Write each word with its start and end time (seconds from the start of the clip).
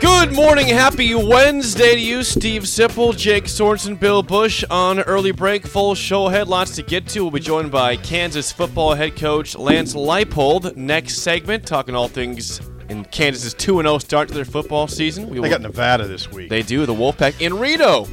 Good 0.00 0.32
morning, 0.32 0.68
happy 0.68 1.14
Wednesday 1.14 1.94
to 1.94 2.00
you, 2.00 2.22
Steve 2.22 2.62
Sipple, 2.62 3.16
Jake 3.16 3.44
Sorensen, 3.44 3.98
Bill 3.98 4.22
Bush 4.22 4.64
on 4.70 5.00
early 5.00 5.32
break. 5.32 5.66
Full 5.66 5.94
show 5.94 6.26
ahead, 6.26 6.48
lots 6.48 6.76
to 6.76 6.82
get 6.82 7.08
to. 7.08 7.22
We'll 7.22 7.30
be 7.32 7.40
joined 7.40 7.70
by 7.72 7.96
Kansas 7.96 8.52
football 8.52 8.94
head 8.94 9.16
coach 9.16 9.56
Lance 9.56 9.94
Leipold. 9.94 10.76
Next 10.76 11.18
segment, 11.18 11.66
talking 11.66 11.94
all 11.94 12.08
things 12.08 12.60
in 12.88 13.04
Kansas's 13.06 13.54
2 13.54 13.82
0 13.82 13.98
start 13.98 14.28
to 14.28 14.34
their 14.34 14.44
football 14.44 14.86
season. 14.86 15.28
We 15.28 15.34
They 15.34 15.40
will- 15.40 15.50
got 15.50 15.60
Nevada 15.62 16.06
this 16.06 16.30
week. 16.30 16.50
They 16.50 16.62
do, 16.62 16.86
the 16.86 16.94
Wolfpack 16.94 17.40
in 17.40 17.58
Reno. 17.58 18.06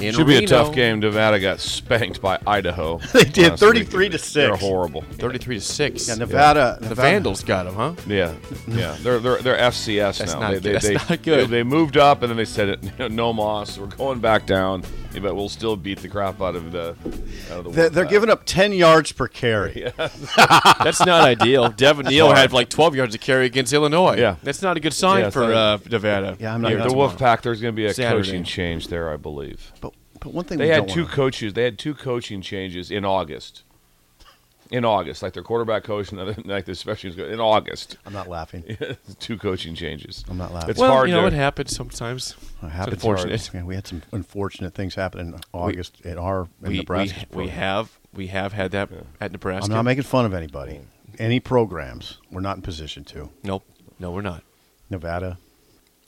In 0.00 0.14
Should 0.14 0.26
be 0.26 0.36
a 0.44 0.46
tough 0.46 0.74
game. 0.74 1.00
Nevada 1.00 1.38
got 1.38 1.60
spanked 1.60 2.20
by 2.20 2.38
Idaho. 2.46 2.98
They 3.12 3.24
did, 3.24 3.50
last 3.50 3.62
week. 3.62 3.88
33 3.88 4.08
to 4.10 4.18
six. 4.18 4.32
They're 4.32 4.56
horrible. 4.56 5.02
33 5.02 5.56
to 5.56 5.60
6. 5.60 6.08
yeah, 6.08 6.14
Nevada. 6.14 6.78
The 6.80 6.88
Nevada- 6.90 7.02
Vandals 7.10 7.44
got 7.44 7.64
them, 7.64 7.74
huh? 7.74 7.94
Yeah, 8.06 8.34
yeah. 8.66 8.96
They're 9.00 9.18
they're 9.18 9.38
they're 9.38 9.58
FCS 9.58 10.18
That's 10.18 10.32
now. 10.34 10.40
not 10.40 10.48
they, 10.48 10.54
good. 10.54 10.62
they, 10.62 10.72
That's 10.72 10.86
they, 10.86 10.94
not 10.94 11.22
good. 11.22 11.40
They, 11.48 11.56
they 11.58 11.62
moved 11.62 11.96
up 11.96 12.22
and 12.22 12.30
then 12.30 12.36
they 12.36 12.44
said 12.44 12.68
it. 12.98 13.10
No 13.12 13.32
moss. 13.32 13.76
We're 13.78 13.86
going 13.86 14.20
back 14.20 14.46
down, 14.46 14.82
but 15.12 15.34
we'll 15.34 15.48
still 15.48 15.76
beat 15.76 15.98
the 16.00 16.08
crap 16.08 16.40
out 16.40 16.54
of 16.54 16.72
the. 16.72 16.94
Out 17.50 17.58
of 17.58 17.64
the 17.64 17.70
They're, 17.70 17.88
they're 17.90 18.04
giving 18.04 18.30
up 18.30 18.42
10 18.44 18.72
yards 18.72 19.12
per 19.12 19.26
carry. 19.28 19.92
That's 19.96 21.00
not 21.04 21.22
ideal. 21.24 21.68
Devin 21.70 22.06
Neal 22.06 22.32
had 22.32 22.52
like 22.52 22.68
12 22.68 22.94
yards 22.94 23.12
to 23.14 23.18
carry 23.18 23.46
against 23.46 23.72
Illinois. 23.72 24.16
Yeah. 24.16 24.36
That's 24.42 24.62
not 24.62 24.76
a 24.76 24.80
good 24.80 24.94
sign 24.94 25.20
Yeah, 25.24 25.30
for 25.30 25.40
not- 25.40 25.52
uh, 25.52 25.78
Nevada. 25.90 26.36
Yeah, 26.38 26.54
I'm 26.54 26.60
not 26.62 26.70
Here 26.70 26.78
the. 26.82 26.88
Wolfpack. 26.88 27.42
There's 27.42 27.60
going 27.60 27.74
to 27.74 27.76
be 27.76 27.86
a 27.86 27.94
Saturday. 27.94 28.22
coaching 28.28 28.44
change 28.44 28.88
there, 28.88 29.10
I 29.12 29.16
believe. 29.16 29.72
But, 29.80 29.94
but 30.20 30.32
one 30.32 30.44
thing 30.44 30.58
They 30.58 30.64
we 30.66 30.70
had 30.70 30.86
don't 30.86 30.90
two 30.94 31.02
wanna- 31.02 31.14
coaches. 31.14 31.52
They 31.54 31.64
had 31.64 31.78
two 31.78 31.94
coaching 31.94 32.40
changes 32.42 32.90
in 32.90 33.04
August. 33.04 33.64
In 34.70 34.84
August, 34.84 35.20
like 35.22 35.32
their 35.32 35.42
quarterback 35.42 35.82
coach 35.82 36.12
and 36.12 36.18
the- 36.20 36.42
like 36.44 36.64
the 36.64 36.74
special 36.76 37.10
teams 37.10 37.16
coach. 37.16 37.30
in 37.32 37.40
August. 37.40 37.96
I'm 38.06 38.12
not 38.12 38.28
laughing. 38.28 38.76
two 39.18 39.36
coaching 39.36 39.74
changes. 39.74 40.24
I'm 40.30 40.38
not 40.38 40.52
laughing. 40.54 40.70
It's 40.70 40.78
Well, 40.78 40.92
hard 40.92 41.08
you 41.08 41.14
know, 41.14 41.22
to, 41.22 41.26
it 41.26 41.32
happens 41.32 41.74
sometimes. 41.74 42.36
It 42.62 42.68
happens 42.68 42.94
unfortunate. 42.94 43.40
hard. 43.46 43.54
Yeah, 43.54 43.64
we 43.64 43.74
had 43.74 43.86
some 43.88 44.02
unfortunate 44.12 44.72
things 44.74 44.94
happen 44.94 45.20
in 45.20 45.40
August 45.52 45.96
at 46.06 46.18
our 46.18 46.42
in 46.42 46.48
We, 46.62 46.68
we, 46.68 46.76
Nebraska. 46.78 47.26
we 47.32 47.48
have 47.48 47.98
we 48.14 48.26
have 48.28 48.52
had 48.52 48.70
that 48.70 48.90
at 49.20 49.32
Nebraska. 49.32 49.64
I'm 49.70 49.74
not 49.76 49.84
making 49.84 50.04
fun 50.04 50.24
of 50.24 50.34
anybody. 50.34 50.80
Any 51.18 51.40
programs, 51.40 52.18
we're 52.30 52.40
not 52.40 52.54
in 52.56 52.62
position 52.62 53.02
to. 53.06 53.28
Nope. 53.42 53.64
No, 53.98 54.12
we're 54.12 54.22
not. 54.22 54.42
Nevada. 54.88 55.38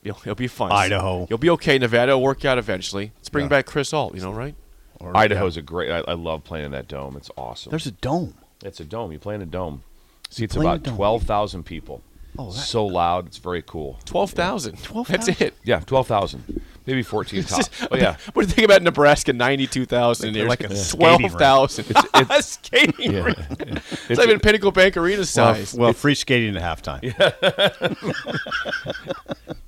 You'll, 0.04 0.16
it'll 0.22 0.34
be 0.34 0.46
fun. 0.48 0.72
Idaho. 0.72 1.26
You'll 1.28 1.38
be 1.38 1.50
okay. 1.50 1.78
Nevada 1.78 2.16
will 2.16 2.22
work 2.22 2.44
out 2.44 2.58
eventually. 2.58 3.12
Let's 3.16 3.28
bring 3.28 3.44
Yeah. 3.46 3.50
back 3.50 3.66
Chris 3.66 3.92
Alt, 3.92 4.14
you 4.14 4.20
know, 4.20 4.32
right? 4.32 4.54
Or, 4.98 5.16
Idaho's 5.16 5.56
yeah. 5.56 5.60
a 5.60 5.64
great. 5.64 5.90
I, 5.90 5.98
I 6.08 6.14
love 6.14 6.44
playing 6.44 6.66
in 6.66 6.72
that 6.72 6.86
dome. 6.88 7.16
It's 7.16 7.30
awesome. 7.36 7.70
There's 7.70 7.86
a 7.86 7.90
dome. 7.92 8.34
It's 8.62 8.80
a 8.80 8.84
dome. 8.84 9.12
You 9.12 9.18
play 9.18 9.34
in 9.34 9.42
a 9.42 9.46
dome. 9.46 9.82
Seats 10.30 10.54
play 10.54 10.64
in 10.64 10.70
a 10.70 10.74
about 10.76 10.94
twelve 10.96 11.22
thousand 11.24 11.64
people. 11.64 12.02
Oh, 12.38 12.50
that- 12.50 12.58
so 12.60 12.86
loud. 12.86 13.26
It's 13.26 13.36
very 13.36 13.60
cool. 13.60 13.98
12,000. 14.06 14.82
12,000? 14.82 15.12
That's 15.26 15.40
it. 15.42 15.54
Yeah, 15.64 15.80
twelve 15.80 16.06
thousand, 16.06 16.62
maybe 16.86 17.02
fourteen 17.02 17.42
top. 17.44 17.66
But 17.90 18.00
yeah, 18.00 18.16
What 18.32 18.44
do 18.44 18.48
you 18.48 18.54
think 18.54 18.64
about 18.64 18.80
Nebraska? 18.82 19.34
92,000 19.34 20.32
They're 20.32 20.48
like 20.48 20.62
a 20.64 20.74
skating 20.74 21.18
rink. 21.18 21.32
12,000. 21.32 21.86
It's, 21.90 22.30
a 22.30 22.42
skating 22.42 23.12
Yeah. 23.12 23.24
rink. 23.24 23.38
It's, 24.08 24.18
like 24.18 24.30
in 24.30 24.40
Pinnacle 24.40 24.72
Bank 24.72 24.96
Arena 24.96 25.18
Well, 25.18 25.26
size. 25.26 25.74
well, 25.74 25.92
free 25.92 26.14
skating 26.14 26.56
at 26.56 26.62
halftime. 26.82 27.02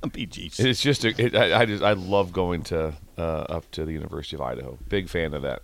BGs. 0.04 0.60
it's 0.64 0.80
just 0.80 1.04
a, 1.04 1.08
it, 1.22 1.34
I, 1.34 1.60
I 1.60 1.66
just 1.66 1.82
I 1.82 1.92
love 1.92 2.32
going 2.32 2.62
to 2.64 2.94
uh, 3.18 3.20
up 3.20 3.70
to 3.72 3.84
the 3.84 3.92
University 3.92 4.36
of 4.36 4.40
Idaho. 4.42 4.78
Big 4.88 5.08
fan 5.08 5.34
of 5.34 5.42
that. 5.42 5.62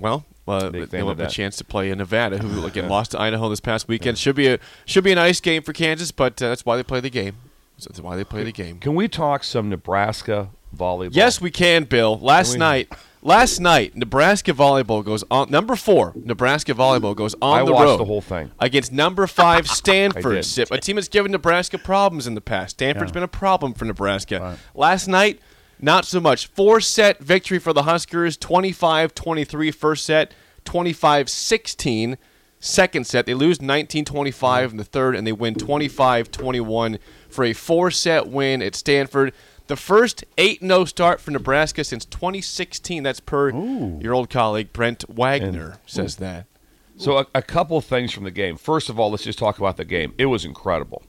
Well, 0.00 0.24
uh, 0.46 0.70
they'll 0.70 1.08
have 1.08 1.20
a 1.20 1.28
chance 1.28 1.56
to 1.56 1.64
play 1.64 1.90
in 1.90 1.98
Nevada, 1.98 2.38
who 2.38 2.66
again 2.66 2.88
lost 2.88 3.12
to 3.12 3.20
Idaho 3.20 3.48
this 3.48 3.60
past 3.60 3.88
weekend. 3.88 4.18
Should 4.18 4.36
be 4.36 4.48
a 4.48 4.58
should 4.84 5.04
be 5.04 5.12
a 5.12 5.16
nice 5.16 5.40
game 5.40 5.62
for 5.62 5.72
Kansas, 5.72 6.10
but 6.10 6.40
uh, 6.42 6.48
that's 6.48 6.66
why 6.66 6.76
they 6.76 6.82
play 6.82 7.00
the 7.00 7.10
game. 7.10 7.36
That's 7.78 8.00
why 8.00 8.16
they 8.16 8.24
play 8.24 8.44
the 8.44 8.52
game. 8.52 8.78
Can 8.78 8.94
we 8.94 9.08
talk 9.08 9.42
some 9.44 9.68
Nebraska 9.68 10.50
volleyball? 10.76 11.10
Yes, 11.14 11.40
we 11.40 11.50
can, 11.50 11.84
Bill. 11.84 12.16
Last 12.18 12.52
we- 12.52 12.58
night, 12.58 12.92
last 13.22 13.58
night, 13.58 13.96
Nebraska 13.96 14.52
volleyball 14.52 15.04
goes 15.04 15.24
on 15.30 15.50
number 15.50 15.74
four. 15.74 16.12
Nebraska 16.14 16.72
volleyball 16.72 17.16
goes 17.16 17.34
on 17.42 17.60
I 17.60 17.64
the 17.64 17.72
watched 17.72 17.84
road 17.84 17.96
the 17.98 18.04
whole 18.04 18.20
thing. 18.20 18.52
against 18.60 18.92
number 18.92 19.26
five 19.42 19.66
Stanford. 19.68 20.36
a 20.70 20.78
team 20.78 20.96
that's 20.96 21.08
given 21.08 21.32
Nebraska 21.32 21.78
problems 21.78 22.26
in 22.28 22.34
the 22.34 22.40
past. 22.40 22.72
Stanford's 22.76 23.10
Yeah. 23.10 23.14
been 23.14 23.22
a 23.24 23.28
problem 23.28 23.74
for 23.74 23.86
Nebraska. 23.86 24.38
Right. 24.40 24.58
Last 24.74 25.08
night, 25.08 25.40
not 25.84 26.06
so 26.06 26.18
much. 26.18 26.46
Four 26.46 26.80
set 26.80 27.18
victory 27.20 27.58
for 27.58 27.72
the 27.72 27.82
Huskers. 27.84 28.36
25-23 28.38 29.74
first 29.74 30.04
set. 30.04 30.32
25-16 30.64 32.16
second 32.58 33.06
set. 33.06 33.26
They 33.26 33.34
lose 33.34 33.58
19-25 33.58 34.70
in 34.70 34.76
the 34.78 34.84
third, 34.84 35.14
and 35.14 35.26
they 35.26 35.32
win 35.32 35.54
25-21 35.54 36.98
for 37.28 37.44
a 37.44 37.52
four-set 37.52 38.28
win 38.28 38.62
at 38.62 38.74
Stanford. 38.74 39.34
The 39.66 39.76
first 39.76 40.24
8-0 40.38 40.88
start 40.88 41.20
for 41.20 41.30
Nebraska 41.30 41.84
since 41.84 42.04
2016. 42.06 43.02
That's 43.02 43.20
per 43.20 43.50
your 43.50 44.14
old 44.14 44.30
colleague 44.30 44.72
Brent 44.72 45.04
Wagner 45.08 45.78
says 45.86 46.16
that. 46.16 46.46
So 46.96 47.18
a, 47.18 47.26
a 47.34 47.42
couple 47.42 47.80
things 47.80 48.12
from 48.12 48.24
the 48.24 48.30
game. 48.30 48.56
First 48.56 48.88
of 48.88 48.98
all, 48.98 49.10
let's 49.10 49.24
just 49.24 49.38
talk 49.38 49.58
about 49.58 49.76
the 49.76 49.84
game. 49.84 50.14
It 50.16 50.26
was 50.26 50.44
incredible, 50.44 51.02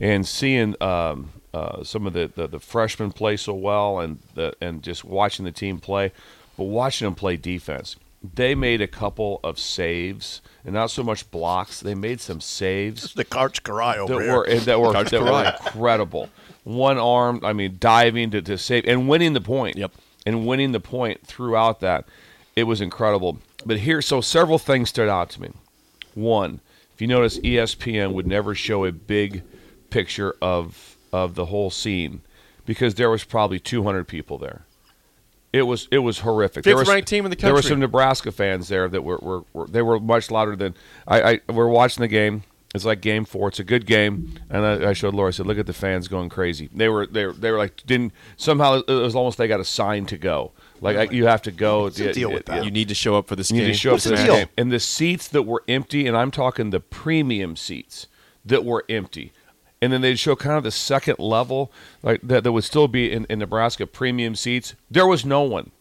and 0.00 0.26
seeing 0.26 0.74
um, 0.80 1.30
uh, 1.54 1.84
some 1.84 2.06
of 2.06 2.12
the, 2.12 2.30
the, 2.34 2.46
the 2.46 2.60
freshmen 2.60 3.12
play 3.12 3.36
so 3.36 3.54
well, 3.54 4.00
and 4.00 4.18
the, 4.34 4.54
and 4.60 4.82
just 4.82 5.04
watching 5.04 5.44
the 5.44 5.52
team 5.52 5.78
play, 5.78 6.12
but 6.56 6.64
watching 6.64 7.06
them 7.06 7.14
play 7.14 7.36
defense. 7.36 7.96
They 8.34 8.54
made 8.54 8.80
a 8.80 8.86
couple 8.86 9.40
of 9.42 9.58
saves, 9.58 10.40
and 10.64 10.74
not 10.74 10.90
so 10.90 11.02
much 11.02 11.28
blocks. 11.30 11.80
They 11.80 11.94
made 11.94 12.20
some 12.20 12.40
saves 12.40 13.14
the 13.14 13.24
Karch 13.24 13.62
Kiraly 13.62 13.96
over 13.96 14.14
that 14.14 14.22
here. 14.22 14.36
were 14.36 14.60
that 14.60 14.80
were, 14.80 15.04
that 15.04 15.22
were 15.22 15.44
incredible. 15.44 16.30
One 16.62 16.98
arm, 16.98 17.40
I 17.42 17.52
mean, 17.52 17.78
diving 17.80 18.30
to, 18.30 18.42
to 18.42 18.56
save 18.56 18.86
and 18.86 19.08
winning 19.08 19.32
the 19.32 19.40
point. 19.40 19.76
Yep. 19.76 19.92
And 20.24 20.46
winning 20.46 20.70
the 20.70 20.78
point 20.78 21.26
throughout 21.26 21.80
that, 21.80 22.04
it 22.54 22.62
was 22.62 22.80
incredible. 22.80 23.38
But 23.66 23.78
here, 23.78 24.00
so 24.00 24.20
several 24.20 24.58
things 24.58 24.88
stood 24.88 25.08
out 25.08 25.30
to 25.30 25.42
me. 25.42 25.50
One, 26.14 26.60
if 26.94 27.00
you 27.00 27.08
notice, 27.08 27.38
ESPN 27.40 28.12
would 28.12 28.28
never 28.28 28.54
show 28.54 28.84
a 28.84 28.92
big 28.92 29.42
picture 29.90 30.36
of 30.40 30.91
of 31.12 31.34
the 31.34 31.46
whole 31.46 31.70
scene 31.70 32.22
because 32.64 32.94
there 32.94 33.10
was 33.10 33.24
probably 33.24 33.58
200 33.58 34.06
people 34.08 34.38
there. 34.38 34.62
It 35.52 35.62
was 35.62 35.86
it 35.90 35.98
was 35.98 36.20
horrific. 36.20 36.64
Fifth 36.64 36.76
was, 36.76 36.88
ranked 36.88 37.08
team 37.08 37.26
in 37.26 37.30
the 37.30 37.36
country. 37.36 37.48
There 37.48 37.54
were 37.54 37.62
some 37.62 37.78
Nebraska 37.78 38.32
fans 38.32 38.68
there 38.68 38.88
that 38.88 39.02
were, 39.02 39.18
were, 39.18 39.44
were 39.52 39.66
they 39.66 39.82
were 39.82 40.00
much 40.00 40.30
louder 40.30 40.56
than 40.56 40.74
I, 41.06 41.22
I. 41.22 41.40
We're 41.52 41.68
watching 41.68 42.00
the 42.00 42.08
game. 42.08 42.44
It's 42.74 42.86
like 42.86 43.02
game 43.02 43.26
four. 43.26 43.48
It's 43.48 43.58
a 43.60 43.64
good 43.64 43.84
game, 43.84 44.38
and 44.48 44.64
I, 44.64 44.90
I 44.90 44.92
showed 44.94 45.12
Laura. 45.12 45.28
I 45.28 45.32
said, 45.32 45.46
"Look 45.46 45.58
at 45.58 45.66
the 45.66 45.74
fans 45.74 46.08
going 46.08 46.30
crazy." 46.30 46.70
They 46.74 46.88
were 46.88 47.06
they 47.06 47.26
were, 47.26 47.34
they 47.34 47.50
were 47.50 47.58
like 47.58 47.82
didn't 47.84 48.14
somehow 48.38 48.80
it 48.80 48.88
was 48.88 49.14
almost 49.14 49.36
they 49.36 49.46
got 49.46 49.60
a 49.60 49.64
sign 49.64 50.06
to 50.06 50.16
go. 50.16 50.52
Like 50.80 50.96
I, 50.96 51.02
you 51.12 51.26
have 51.26 51.42
to 51.42 51.50
go. 51.52 51.82
What's 51.82 51.98
the 51.98 52.14
deal 52.14 52.32
with 52.32 52.46
that? 52.46 52.64
You 52.64 52.70
need 52.70 52.88
to 52.88 52.94
show 52.94 53.16
up 53.16 53.28
for 53.28 53.36
this 53.36 53.50
You 53.50 53.58
game. 53.58 53.66
need 53.66 53.72
to 53.74 53.78
show 53.78 53.90
up 53.90 53.94
What's 53.96 54.04
for 54.04 54.10
the 54.10 54.16
this 54.16 54.24
deal? 54.24 54.36
game. 54.36 54.48
And 54.56 54.72
the 54.72 54.80
seats 54.80 55.28
that 55.28 55.42
were 55.42 55.62
empty, 55.68 56.06
and 56.06 56.16
I'm 56.16 56.30
talking 56.30 56.70
the 56.70 56.80
premium 56.80 57.56
seats 57.56 58.06
that 58.46 58.64
were 58.64 58.86
empty. 58.88 59.32
And 59.82 59.92
then 59.92 60.00
they'd 60.00 60.18
show 60.18 60.36
kind 60.36 60.56
of 60.56 60.62
the 60.62 60.70
second 60.70 61.18
level, 61.18 61.72
like 62.02 62.20
that, 62.22 62.44
that 62.44 62.52
would 62.52 62.62
still 62.64 62.86
be 62.86 63.10
in, 63.10 63.26
in 63.28 63.40
Nebraska 63.40 63.86
premium 63.86 64.36
seats. 64.36 64.74
There 64.88 65.06
was 65.06 65.24
no 65.24 65.42
one. 65.42 65.72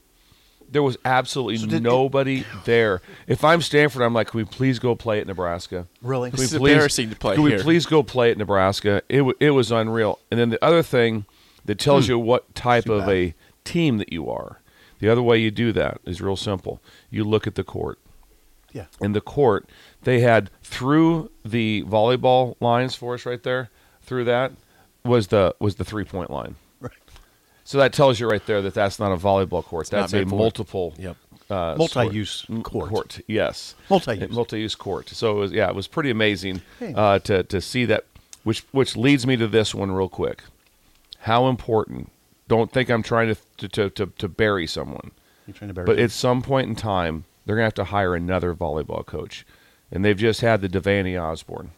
There 0.70 0.82
was 0.82 0.98
absolutely 1.06 1.68
did- 1.68 1.84
nobody 1.84 2.44
there. 2.66 3.02
If 3.28 3.44
I'm 3.44 3.62
Stanford, 3.62 4.02
I'm 4.02 4.14
like, 4.14 4.30
can 4.30 4.40
we 4.40 4.44
please 4.44 4.80
go 4.80 4.96
play 4.96 5.22
at 5.22 5.28
Nebraska? 5.28 5.88
Really? 6.02 6.32
Can 6.32 6.38
we 6.38 6.44
This 6.44 6.54
is 6.54 6.58
please- 6.58 6.72
embarrassing 6.72 7.10
to 7.12 7.16
play 7.16 7.36
Can 7.36 7.44
we 7.44 7.58
please 7.60 7.86
go 7.86 8.02
play 8.02 8.32
at 8.32 8.38
Nebraska? 8.38 9.04
It 9.08 9.24
it 9.40 9.52
was 9.52 9.72
unreal. 9.72 10.18
And 10.32 10.40
then 10.40 10.50
the 10.50 10.64
other 10.66 10.82
thing 10.82 11.26
that 11.66 11.78
tells 11.78 12.08
hmm. 12.08 12.14
you 12.14 12.20
what 12.20 12.56
type 12.56 12.86
Too 12.86 12.96
of 12.96 13.06
bad. 13.06 13.16
a 13.16 13.34
team 13.64 14.00
that 14.00 14.12
you 14.12 14.30
are. 14.30 14.62
The 15.00 15.10
other 15.10 15.22
way 15.22 15.38
you 15.38 15.52
do 15.52 15.72
that 15.74 16.00
is 16.06 16.22
real 16.22 16.36
simple. 16.36 16.82
You 17.10 17.24
look 17.24 17.48
at 17.48 17.56
the 17.56 17.64
court 17.64 18.00
Yeah. 18.72 18.86
in 19.00 19.14
the 19.14 19.22
court, 19.22 19.70
they 20.04 20.22
had 20.22 20.50
through 20.64 21.32
the 21.44 21.84
volleyball 21.88 22.56
lines 22.60 22.96
for 22.96 23.16
us 23.16 23.26
right 23.26 23.42
there. 23.44 23.70
Through 24.12 24.26
that 24.26 24.52
was 25.06 25.28
the 25.28 25.56
was 25.60 25.76
the 25.76 25.86
three 25.86 26.04
point 26.04 26.30
line. 26.30 26.56
Right. 26.82 26.92
So 27.64 27.78
that 27.78 27.94
tells 27.94 28.20
you 28.20 28.30
right 28.30 28.46
there 28.46 28.62
that 28.62 28.74
that's 28.74 29.00
not 29.00 29.14
a 29.14 29.16
volleyball 29.16 29.64
court. 29.64 29.90
not 29.90 30.02
that's 30.02 30.12
a 30.12 30.18
meant 30.18 30.30
for 30.32 30.36
it. 30.36 30.38
multiple 30.38 30.94
Yep. 30.98 31.16
uh, 31.50 31.76
Multi-use 31.78 32.46
court. 32.64 32.90
court. 32.90 33.20
Yes, 33.28 33.74
Multi-use. 33.90 34.30
multi-use 34.30 34.76
court. 34.76 35.08
So 35.08 35.32
it 35.32 35.40
was, 35.40 35.52
yeah, 35.54 35.70
it 35.70 35.76
was 35.76 35.88
pretty 35.88 36.10
amazing 36.10 36.60
uh, 36.82 37.20
to 37.20 37.44
to 37.44 37.62
see 37.62 37.86
that. 37.86 38.04
Which 38.44 38.66
which 38.74 38.98
leads 38.98 39.26
me 39.26 39.38
to 39.38 39.48
this 39.48 39.74
one 39.74 39.94
real 39.94 40.10
quick. 40.10 40.44
How 41.20 41.48
important? 41.48 42.12
Don't 42.50 42.70
think 42.70 42.90
I'm 42.90 43.04
trying 43.04 43.34
to 43.34 43.70
to 43.70 43.90
to, 43.92 44.08
to, 44.08 44.28
bury 44.28 44.68
someone. 44.68 45.12
You 45.48 45.54
trying 45.54 45.70
to 45.70 45.74
bury 45.74 45.86
But 45.86 45.96
me? 45.96 46.04
at 46.04 46.12
some 46.12 46.42
point 46.42 46.68
in 46.68 46.76
time, 46.76 47.24
they're 47.46 47.56
going 47.56 47.64
to 47.64 47.68
have 47.68 47.86
to 47.88 47.92
hire 47.96 48.14
another 48.14 48.54
volleyball 48.54 49.06
coach. 49.06 49.46
And 49.90 50.04
they've 50.04 50.18
just 50.18 50.42
had 50.42 50.60
the 50.60 50.68
Devaney 50.68 51.18
Osborne 51.18 51.72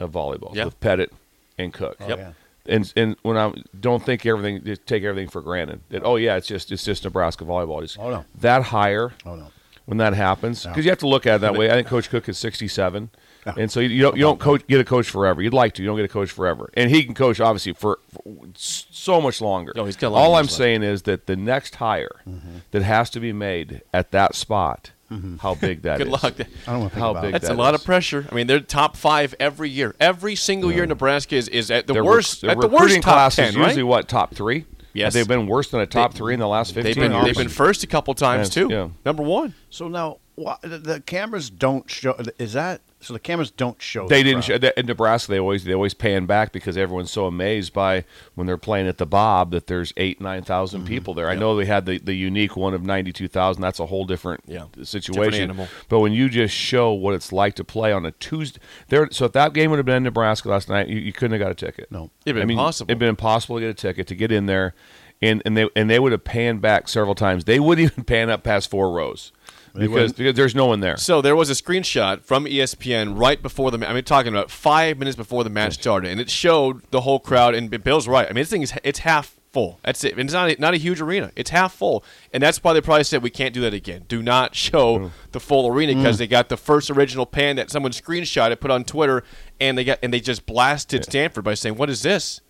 of 0.00 0.10
volleyball 0.10 0.52
Yeah. 0.56 0.64
with 0.64 0.80
Pettit 0.80 1.12
and 1.58 1.72
Cook. 1.72 1.96
Oh, 2.00 2.08
Yep. 2.08 2.18
yeah. 2.18 2.32
And 2.66 2.90
and 2.96 3.16
when 3.22 3.36
I 3.36 3.52
don't 3.78 4.02
think 4.04 4.24
everything, 4.24 4.64
just 4.64 4.86
take 4.86 5.02
everything 5.04 5.28
for 5.28 5.42
granted. 5.42 5.80
That 5.90 6.02
oh 6.04 6.16
yeah, 6.16 6.36
it's 6.36 6.46
just 6.46 6.72
it's 6.72 6.82
just 6.84 7.04
Nebraska 7.04 7.44
volleyball. 7.44 7.82
Just, 7.82 7.98
Oh, 7.98 8.08
no. 8.10 8.24
That 8.40 8.62
hire 8.62 9.12
Oh 9.26 9.34
no. 9.36 9.48
when 9.84 9.98
that 9.98 10.14
happens 10.14 10.64
No. 10.64 10.70
because 10.70 10.86
you 10.86 10.90
have 10.90 10.98
to 11.00 11.08
look 11.08 11.26
at 11.26 11.36
it 11.36 11.40
that 11.42 11.54
way. 11.58 11.68
I 11.70 11.74
think 11.74 11.88
Coach 11.88 12.08
Cook 12.08 12.26
is 12.26 12.38
67, 12.38 13.10
Yeah. 13.46 13.52
and 13.58 13.70
so 13.70 13.80
you, 13.80 13.90
you 13.90 14.00
don't 14.02 14.16
you 14.16 14.22
don't 14.22 14.40
coach 14.40 14.66
get 14.66 14.80
a 14.80 14.84
coach 14.84 15.10
forever. 15.10 15.42
You'd 15.42 15.52
like 15.52 15.74
to, 15.74 15.82
you 15.82 15.88
don't 15.88 15.96
get 15.96 16.06
a 16.06 16.08
coach 16.08 16.30
forever, 16.30 16.70
and 16.72 16.90
he 16.90 17.04
can 17.04 17.12
coach 17.12 17.38
obviously 17.38 17.74
for, 17.74 17.98
for 18.08 18.46
so 18.56 19.20
much 19.20 19.42
longer. 19.42 19.74
Oh, 19.76 19.84
he's 19.84 19.96
got 19.96 20.08
a 20.08 20.10
lot 20.10 20.20
All 20.22 20.34
I'm 20.36 20.44
left. 20.44 20.52
saying 20.54 20.82
is 20.82 21.02
that 21.02 21.26
the 21.26 21.36
next 21.36 21.74
hire 21.74 22.22
Mm-hmm. 22.26 22.58
that 22.70 22.82
has 22.82 23.10
to 23.10 23.20
be 23.20 23.34
made 23.34 23.82
at 23.92 24.10
that 24.12 24.34
spot, 24.34 24.92
Mm-hmm. 25.10 25.36
how 25.36 25.54
big 25.54 25.82
that 25.82 26.00
is. 26.00 26.04
Good 26.04 26.12
luck. 26.12 26.34
I 26.40 26.72
don't 26.72 26.80
want 26.80 26.92
to 26.92 26.94
think 26.96 27.02
How 27.02 27.10
about 27.10 27.22
big 27.22 27.34
it. 27.34 27.42
That's 27.42 27.50
a 27.50 27.54
lot 27.54 27.74
is. 27.74 27.80
of 27.80 27.84
pressure. 27.86 28.26
I 28.30 28.34
mean, 28.34 28.46
they're 28.46 28.60
top 28.60 28.96
five 28.96 29.34
every 29.38 29.68
year. 29.70 29.94
Every 30.00 30.34
single 30.34 30.72
year, 30.72 30.86
Nebraska 30.86 31.36
is, 31.36 31.48
is 31.48 31.70
at 31.70 31.86
the 31.86 31.92
Their 31.92 32.02
rec- 32.02 32.10
worst. 32.10 32.40
their 32.40 32.50
at 32.52 32.60
the 32.60 32.68
recruiting 32.68 32.96
worst 32.96 33.02
top 33.02 33.14
class 33.14 33.36
ten, 33.36 33.48
is 33.50 33.56
usually 33.56 33.82
right? 33.82 33.88
what 33.88 34.08
top 34.08 34.34
three. 34.34 34.64
Yes. 34.94 35.14
Have 35.14 35.26
they 35.28 35.34
been 35.34 35.46
worse 35.48 35.70
than 35.70 35.80
a 35.80 35.86
top 35.86 36.14
three 36.14 36.34
in 36.34 36.40
the 36.40 36.46
last 36.46 36.68
15 36.72 36.84
They've 36.84 36.94
been 36.94 37.10
years. 37.12 37.24
they've 37.24 37.36
been 37.36 37.48
first 37.48 37.82
a 37.82 37.86
couple 37.88 38.14
times 38.14 38.46
Yes, 38.46 38.54
too. 38.54 38.68
yeah. 38.70 38.88
Number 39.04 39.24
one. 39.24 39.52
So 39.68 39.88
now, 39.88 40.18
wha- 40.36 40.58
the, 40.62 40.78
the 40.78 41.00
cameras 41.00 41.50
don't 41.50 41.88
show. 41.90 42.16
Is 42.38 42.52
that 42.54 42.80
so? 43.00 43.12
The 43.12 43.18
cameras 43.20 43.50
don't 43.50 43.80
show. 43.82 44.08
They 44.08 44.22
the 44.22 44.30
didn't. 44.30 44.44
crowd. 44.46 44.62
Show, 44.62 44.70
in 44.76 44.86
Nebraska, 44.86 45.30
they 45.32 45.38
always 45.38 45.64
they 45.64 45.74
always 45.74 45.94
pan 45.94 46.26
back 46.26 46.52
because 46.52 46.76
everyone's 46.76 47.10
so 47.10 47.26
amazed 47.26 47.72
by 47.72 48.04
when 48.34 48.46
they're 48.46 48.56
playing 48.56 48.88
at 48.88 48.98
the 48.98 49.06
Bob 49.06 49.50
that 49.52 49.66
there's 49.66 49.92
eight 49.96 50.20
nine 50.20 50.42
Mm-hmm. 50.44 50.84
people 50.86 51.14
there. 51.14 51.28
I 51.28 51.34
know 51.34 51.56
they 51.56 51.64
had 51.66 51.86
the, 51.86 51.98
the 51.98 52.14
unique 52.14 52.56
one 52.56 52.74
of 52.74 52.82
ninety 52.82 53.12
two 53.12 53.28
thousand. 53.28 53.62
That's 53.62 53.80
a 53.80 53.86
whole 53.86 54.04
different 54.04 54.40
Yeah. 54.46 54.64
situation. 54.82 55.48
Different. 55.48 55.70
But 55.88 56.00
when 56.00 56.12
you 56.12 56.28
just 56.28 56.54
show 56.54 56.92
what 56.92 57.14
it's 57.14 57.32
like 57.32 57.54
to 57.56 57.64
play 57.64 57.92
on 57.92 58.06
a 58.06 58.10
Tuesday, 58.12 58.60
there. 58.88 59.08
So 59.10 59.24
if 59.26 59.32
that 59.32 59.52
game 59.52 59.70
would 59.70 59.78
have 59.78 59.86
been 59.86 59.96
in 59.98 60.02
Nebraska 60.04 60.48
last 60.48 60.68
night, 60.68 60.88
you, 60.88 60.98
you 60.98 61.12
couldn't 61.12 61.32
have 61.32 61.40
got 61.40 61.50
a 61.50 61.54
ticket. 61.54 61.90
No. 61.92 62.10
It'd 62.24 62.34
been 62.36 62.42
I 62.42 62.46
mean, 62.46 62.58
impossible. 62.58 62.90
It'd 62.90 62.98
been 62.98 63.08
impossible 63.10 63.56
to 63.56 63.60
get 63.60 63.70
a 63.70 63.74
ticket 63.74 64.06
to 64.08 64.14
get 64.14 64.32
in 64.32 64.46
there, 64.46 64.74
and 65.22 65.42
and 65.44 65.56
they 65.56 65.68
and 65.76 65.88
they 65.90 65.98
would 65.98 66.12
have 66.12 66.24
panned 66.24 66.60
back 66.60 66.88
several 66.88 67.14
times. 67.14 67.44
They 67.44 67.60
wouldn't 67.60 67.92
even 67.92 68.04
pan 68.04 68.30
up 68.30 68.42
past 68.42 68.70
four 68.70 68.90
rows 68.90 69.32
because 69.74 70.12
because 70.12 70.34
there's 70.34 70.54
no 70.54 70.66
one 70.66 70.80
there. 70.80 70.96
So 70.96 71.20
there 71.20 71.36
was 71.36 71.50
a 71.50 71.54
screenshot 71.54 72.22
from 72.22 72.44
ESPN 72.44 73.18
right 73.18 73.40
before 73.40 73.70
the. 73.70 73.78
ma- 73.78 73.86
I 73.86 73.94
mean, 73.94 74.04
talking 74.04 74.32
about 74.32 74.50
five 74.50 74.98
minutes 74.98 75.16
before 75.16 75.44
the 75.44 75.50
match 75.50 75.74
started, 75.74 76.10
and 76.10 76.20
it 76.20 76.30
showed 76.30 76.82
the 76.90 77.02
whole 77.02 77.18
crowd. 77.18 77.54
And 77.54 77.70
Bill's 77.82 78.08
right. 78.08 78.26
I 78.26 78.30
mean, 78.30 78.42
this 78.42 78.50
thing 78.50 78.62
is 78.62 78.72
it's 78.84 79.00
half 79.00 79.36
full. 79.52 79.78
That's 79.84 80.04
it. 80.04 80.12
And 80.12 80.20
it's 80.22 80.32
not 80.32 80.50
a, 80.50 80.60
not 80.60 80.74
a 80.74 80.76
huge 80.76 81.00
arena. 81.00 81.32
It's 81.36 81.50
half 81.50 81.74
full, 81.74 82.04
and 82.32 82.42
that's 82.42 82.62
why 82.62 82.72
they 82.72 82.80
probably 82.80 83.04
said 83.04 83.22
we 83.22 83.30
can't 83.30 83.54
do 83.54 83.62
that 83.62 83.74
again. 83.74 84.04
Do 84.08 84.22
not 84.22 84.54
show 84.54 84.98
mm. 84.98 85.10
the 85.32 85.40
full 85.40 85.68
arena 85.68 85.94
because 85.94 86.16
mm. 86.16 86.18
they 86.18 86.26
got 86.26 86.48
the 86.48 86.56
first 86.56 86.90
original 86.90 87.26
pan 87.26 87.56
that 87.56 87.70
someone 87.70 87.92
screenshotted, 87.92 88.60
put 88.60 88.70
on 88.70 88.84
Twitter, 88.84 89.24
and 89.60 89.78
they 89.78 89.84
got 89.84 89.98
and 90.02 90.12
they 90.12 90.20
just 90.20 90.46
blasted 90.46 91.04
Stanford 91.04 91.44
by 91.44 91.54
saying, 91.54 91.76
"What 91.76 91.90
is 91.90 92.02
this?" 92.02 92.40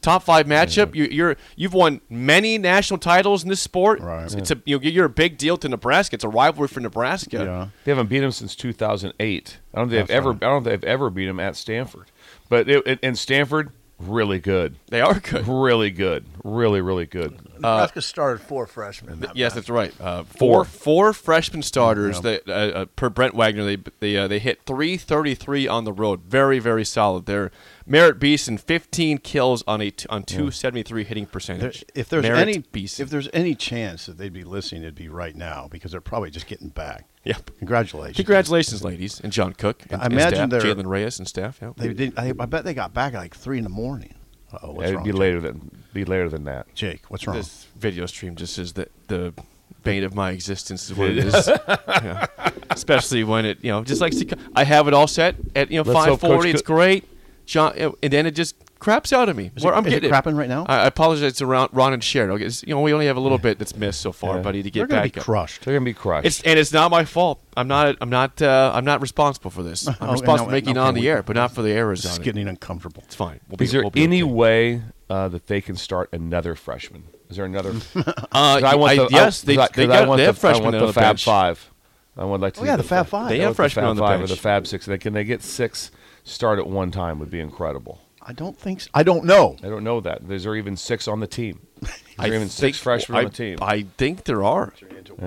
Top 0.00 0.22
five 0.22 0.46
matchup. 0.46 0.94
You, 0.94 1.04
you're 1.04 1.36
you've 1.56 1.74
won 1.74 2.00
many 2.08 2.58
national 2.58 2.98
titles 2.98 3.42
in 3.42 3.48
this 3.48 3.60
sport. 3.60 4.00
Right. 4.00 4.32
It's 4.32 4.50
a 4.50 4.60
you 4.64 4.78
know, 4.78 4.82
you're 4.82 5.06
a 5.06 5.08
big 5.10 5.36
deal 5.36 5.56
to 5.56 5.68
Nebraska. 5.68 6.14
It's 6.14 6.24
a 6.24 6.28
rivalry 6.28 6.68
for 6.68 6.80
Nebraska. 6.80 7.38
Yeah. 7.38 7.68
They 7.84 7.90
haven't 7.90 8.08
beat 8.08 8.20
them 8.20 8.30
since 8.30 8.54
2008. 8.54 9.58
I 9.74 9.78
don't 9.78 9.88
think 9.88 9.98
That's 9.98 10.08
they've 10.08 10.16
ever. 10.16 10.30
I 10.30 10.34
don't 10.34 10.62
think 10.64 10.80
they've 10.80 10.88
ever 10.88 11.10
beat 11.10 11.26
them 11.26 11.40
at 11.40 11.56
Stanford. 11.56 12.10
But 12.48 12.68
it, 12.68 12.86
it, 12.86 12.98
and 13.02 13.18
Stanford, 13.18 13.72
really 13.98 14.38
good, 14.38 14.76
They 14.88 15.00
are 15.00 15.18
good. 15.18 15.48
really 15.48 15.90
good, 15.90 16.24
really 16.44 16.80
really 16.80 17.06
good. 17.06 17.40
Nebraska 17.60 18.02
started 18.02 18.40
four 18.42 18.66
freshmen. 18.66 19.20
that 19.20 19.36
Yes, 19.36 19.54
that's 19.54 19.68
right. 19.70 19.92
Uh, 20.00 20.24
Four. 20.24 20.64
four 20.64 20.64
four 20.64 21.12
freshman 21.12 21.62
starters. 21.62 22.20
That, 22.20 22.48
uh, 22.48 22.52
uh, 22.52 22.84
per 22.96 23.08
Brent 23.10 23.34
Wagner, 23.34 23.64
they 23.64 23.76
they 24.00 24.16
uh, 24.16 24.28
they 24.28 24.38
hit 24.38 24.62
333 24.66 25.68
on 25.68 25.84
the 25.84 25.92
road. 25.92 26.22
Very 26.24 26.58
very 26.58 26.84
solid. 26.84 27.26
They're 27.26 27.50
Merritt 27.86 28.18
Beeson 28.18 28.58
15 28.58 29.18
kills 29.18 29.62
on 29.66 29.80
a 29.80 29.90
t- 29.90 30.06
on 30.08 30.24
273 30.24 31.04
hitting 31.04 31.24
There- 31.24 31.30
percentage. 31.30 31.84
if 31.94 32.08
there's 32.08 32.22
Merritt 32.24 32.40
any 32.48 32.58
Beeson. 32.58 33.02
if 33.04 33.10
there's 33.10 33.28
any 33.32 33.54
chance 33.54 34.06
that 34.06 34.18
they'd 34.18 34.32
be 34.32 34.42
listening, 34.44 34.82
it'd 34.82 34.94
be 34.94 35.08
right 35.08 35.36
now 35.36 35.68
because 35.70 35.92
they're 35.92 36.00
probably 36.00 36.30
just 36.30 36.46
getting 36.46 36.68
back. 36.68 37.06
Yep. 37.24 37.50
Congratulations. 37.58 38.16
Congratulations, 38.16 38.84
ladies, 38.84 39.20
and 39.20 39.32
John 39.32 39.52
Cook. 39.52 39.82
And, 39.90 40.00
I 40.00 40.04
and 40.06 40.12
imagine 40.14 40.48
staff, 40.48 40.50
they're- 40.50 40.74
Jaylen 40.74 40.86
Reyes 40.86 41.18
and 41.18 41.26
staff. 41.28 41.58
Yeah. 41.60 41.72
They 41.76 41.92
did. 41.92 42.18
I, 42.18 42.32
I 42.38 42.46
bet 42.46 42.64
they 42.64 42.74
got 42.74 42.92
back 42.94 43.14
at 43.14 43.18
like 43.18 43.34
three 43.36 43.58
in 43.58 43.64
the 43.64 43.70
morning. 43.70 44.14
Oh, 44.62 44.72
what's 44.72 44.84
It'd 44.84 44.96
wrong, 44.96 45.04
be 45.04 45.10
Jake? 45.10 45.18
later 45.18 45.40
than 45.40 45.70
be 45.92 46.04
later 46.04 46.28
than 46.28 46.44
that. 46.44 46.72
Jake, 46.74 47.02
what's 47.08 47.26
wrong? 47.26 47.36
This 47.36 47.66
video 47.76 48.06
stream 48.06 48.36
just 48.36 48.58
is 48.58 48.72
the 48.74 48.88
the 49.08 49.34
bane 49.82 50.04
of 50.04 50.14
my 50.14 50.30
existence 50.30 50.90
is 50.90 50.96
what 50.96 51.10
it 51.10 51.18
is. 51.18 51.50
Yeah. 51.88 52.26
Especially 52.70 53.24
when 53.24 53.46
it 53.46 53.58
you 53.62 53.70
know 53.70 53.82
just 53.82 54.00
like 54.00 54.12
I 54.54 54.64
have 54.64 54.86
it 54.88 54.94
all 54.94 55.06
set 55.06 55.34
at 55.54 55.70
you 55.70 55.78
know 55.78 55.82
Let's 55.90 55.98
540. 56.06 56.50
It's 56.50 56.62
Co- 56.62 56.74
great, 56.74 57.04
John, 57.46 57.72
and 58.02 58.12
then 58.12 58.26
it 58.26 58.32
just 58.32 58.54
craps 58.86 59.12
out 59.12 59.28
of 59.28 59.36
me. 59.36 59.50
Is 59.56 59.64
it- 59.64 59.68
I'm 59.68 59.84
is 59.84 59.92
it 59.92 60.00
getting 60.02 60.10
crapping 60.12 60.38
right 60.38 60.48
now? 60.48 60.64
I, 60.68 60.82
I 60.82 60.86
apologize 60.86 61.32
to 61.38 61.46
Ron, 61.46 61.68
Ron 61.72 61.92
and 61.92 62.04
Sharon. 62.04 62.30
Okay, 62.30 62.48
you 62.64 62.72
know 62.72 62.80
we 62.80 62.92
only 62.92 63.06
have 63.06 63.16
a 63.16 63.20
little 63.20 63.36
bit 63.38 63.58
that's 63.58 63.74
missed 63.74 64.00
so 64.00 64.12
far, 64.12 64.36
Yeah. 64.36 64.42
buddy, 64.42 64.62
to 64.62 64.70
get 64.70 64.78
They're 64.80 64.86
get 64.86 64.90
going 64.90 65.02
to 65.02 65.08
back. 65.08 65.14
be 65.14 65.20
up. 65.20 65.24
crushed. 65.26 65.64
They're 65.64 65.74
gonna 65.74 65.84
be 65.84 65.92
crushed. 65.92 66.24
It's 66.26 66.40
and 66.42 66.56
it's 66.56 66.72
not 66.72 66.92
my 66.92 67.04
fault. 67.04 67.42
I'm 67.56 67.66
not. 67.66 67.96
I'm 68.00 68.10
not. 68.10 68.40
Uh, 68.40 68.70
I'm 68.72 68.84
not 68.84 69.00
responsible 69.00 69.50
for 69.50 69.64
this. 69.64 69.88
I'm 69.88 69.96
Oh, 70.00 70.12
responsible 70.12 70.36
no, 70.36 70.44
for 70.44 70.50
making 70.52 70.70
it 70.70 70.78
on 70.78 70.94
the 70.94 71.00
we- 71.00 71.08
air, 71.08 71.22
but 71.24 71.34
not 71.34 71.52
for 71.52 71.62
the 71.62 71.72
errors 71.72 72.04
It's 72.04 72.18
getting 72.18 72.46
uncomfortable. 72.46 73.02
It's 73.06 73.16
fine. 73.16 73.40
We'll 73.48 73.56
be, 73.56 73.64
is 73.64 73.72
there 73.72 73.82
we'll 73.82 73.90
be 73.90 74.04
any 74.04 74.22
okay. 74.22 74.32
way 74.32 74.82
uh, 75.10 75.26
that 75.30 75.48
they 75.48 75.60
can 75.60 75.74
start 75.76 76.08
another 76.12 76.54
freshman? 76.54 77.02
Is 77.28 77.36
there 77.36 77.44
another? 77.44 77.74
Uh, 77.96 78.60
'Cause 78.60 78.62
I 78.62 78.74
want 78.76 78.92
I- 78.92 78.96
the, 79.04 79.08
yes, 79.10 79.42
I, 79.42 79.46
they, 79.46 79.56
'cause 79.56 79.68
I- 79.70 79.72
they 79.74 79.86
'cause 79.86 79.94
I 79.96 79.98
got 80.00 80.08
want 80.08 80.18
they 80.18 80.22
the, 80.22 80.26
have 80.28 80.38
freshmen 80.38 80.62
I 80.62 80.64
want 80.66 80.74
on 80.76 80.80
the 80.82 80.86
the 80.86 80.92
Fab 80.92 81.02
bench. 81.02 81.24
Five. 81.24 81.70
I 82.18 82.24
would 82.24 82.40
like 82.40 82.54
to. 82.54 82.60
Oh, 82.60 82.64
yeah, 82.64 82.76
the 82.76 82.82
Fab 82.84 83.06
Five. 83.08 83.28
They 83.30 83.38
have 83.40 83.46
want 83.48 83.56
the 83.56 83.62
freshmen 83.62 83.82
Fab 83.82 83.90
on 83.90 83.96
the 83.96 84.02
Five 84.02 84.20
or 84.22 84.26
the 84.28 84.36
Fab 84.36 84.66
Six. 84.66 84.86
They, 84.86 84.96
can 84.98 85.12
they 85.12 85.24
get 85.24 85.42
six 85.42 85.90
start 86.24 86.58
at 86.58 86.66
one 86.66 86.90
time? 86.90 87.18
Would 87.18 87.30
be 87.30 87.40
incredible. 87.40 88.00
I 88.28 88.32
don't 88.32 88.58
think. 88.58 88.80
So. 88.80 88.90
I 88.92 89.02
don't 89.04 89.24
know. 89.24 89.56
I 89.62 89.68
don't 89.68 89.84
know 89.84 90.00
that. 90.00 90.22
Is 90.28 90.42
there 90.44 90.56
even 90.56 90.76
six 90.76 91.06
on 91.06 91.20
the 91.20 91.26
team? 91.28 91.60
Is 91.82 91.88
there 92.18 92.26
even 92.28 92.40
think- 92.40 92.50
six 92.50 92.78
freshmen 92.78 93.16
I, 93.16 93.20
on 93.20 93.24
the 93.26 93.30
team? 93.30 93.58
I 93.62 93.86
think 93.96 94.24
there 94.24 94.42
are 94.42 94.72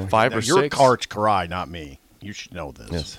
five 0.10 0.32
Now, 0.32 0.38
or 0.38 0.41
you're 0.41 0.62
six. 0.63 0.75
Karch 0.75 1.08
Kiraly, 1.08 1.50
not 1.50 1.70
me. 1.70 2.00
You 2.22 2.34
should 2.34 2.53
know 2.53 2.72
this. 2.72 2.91
Yes. 2.91 3.18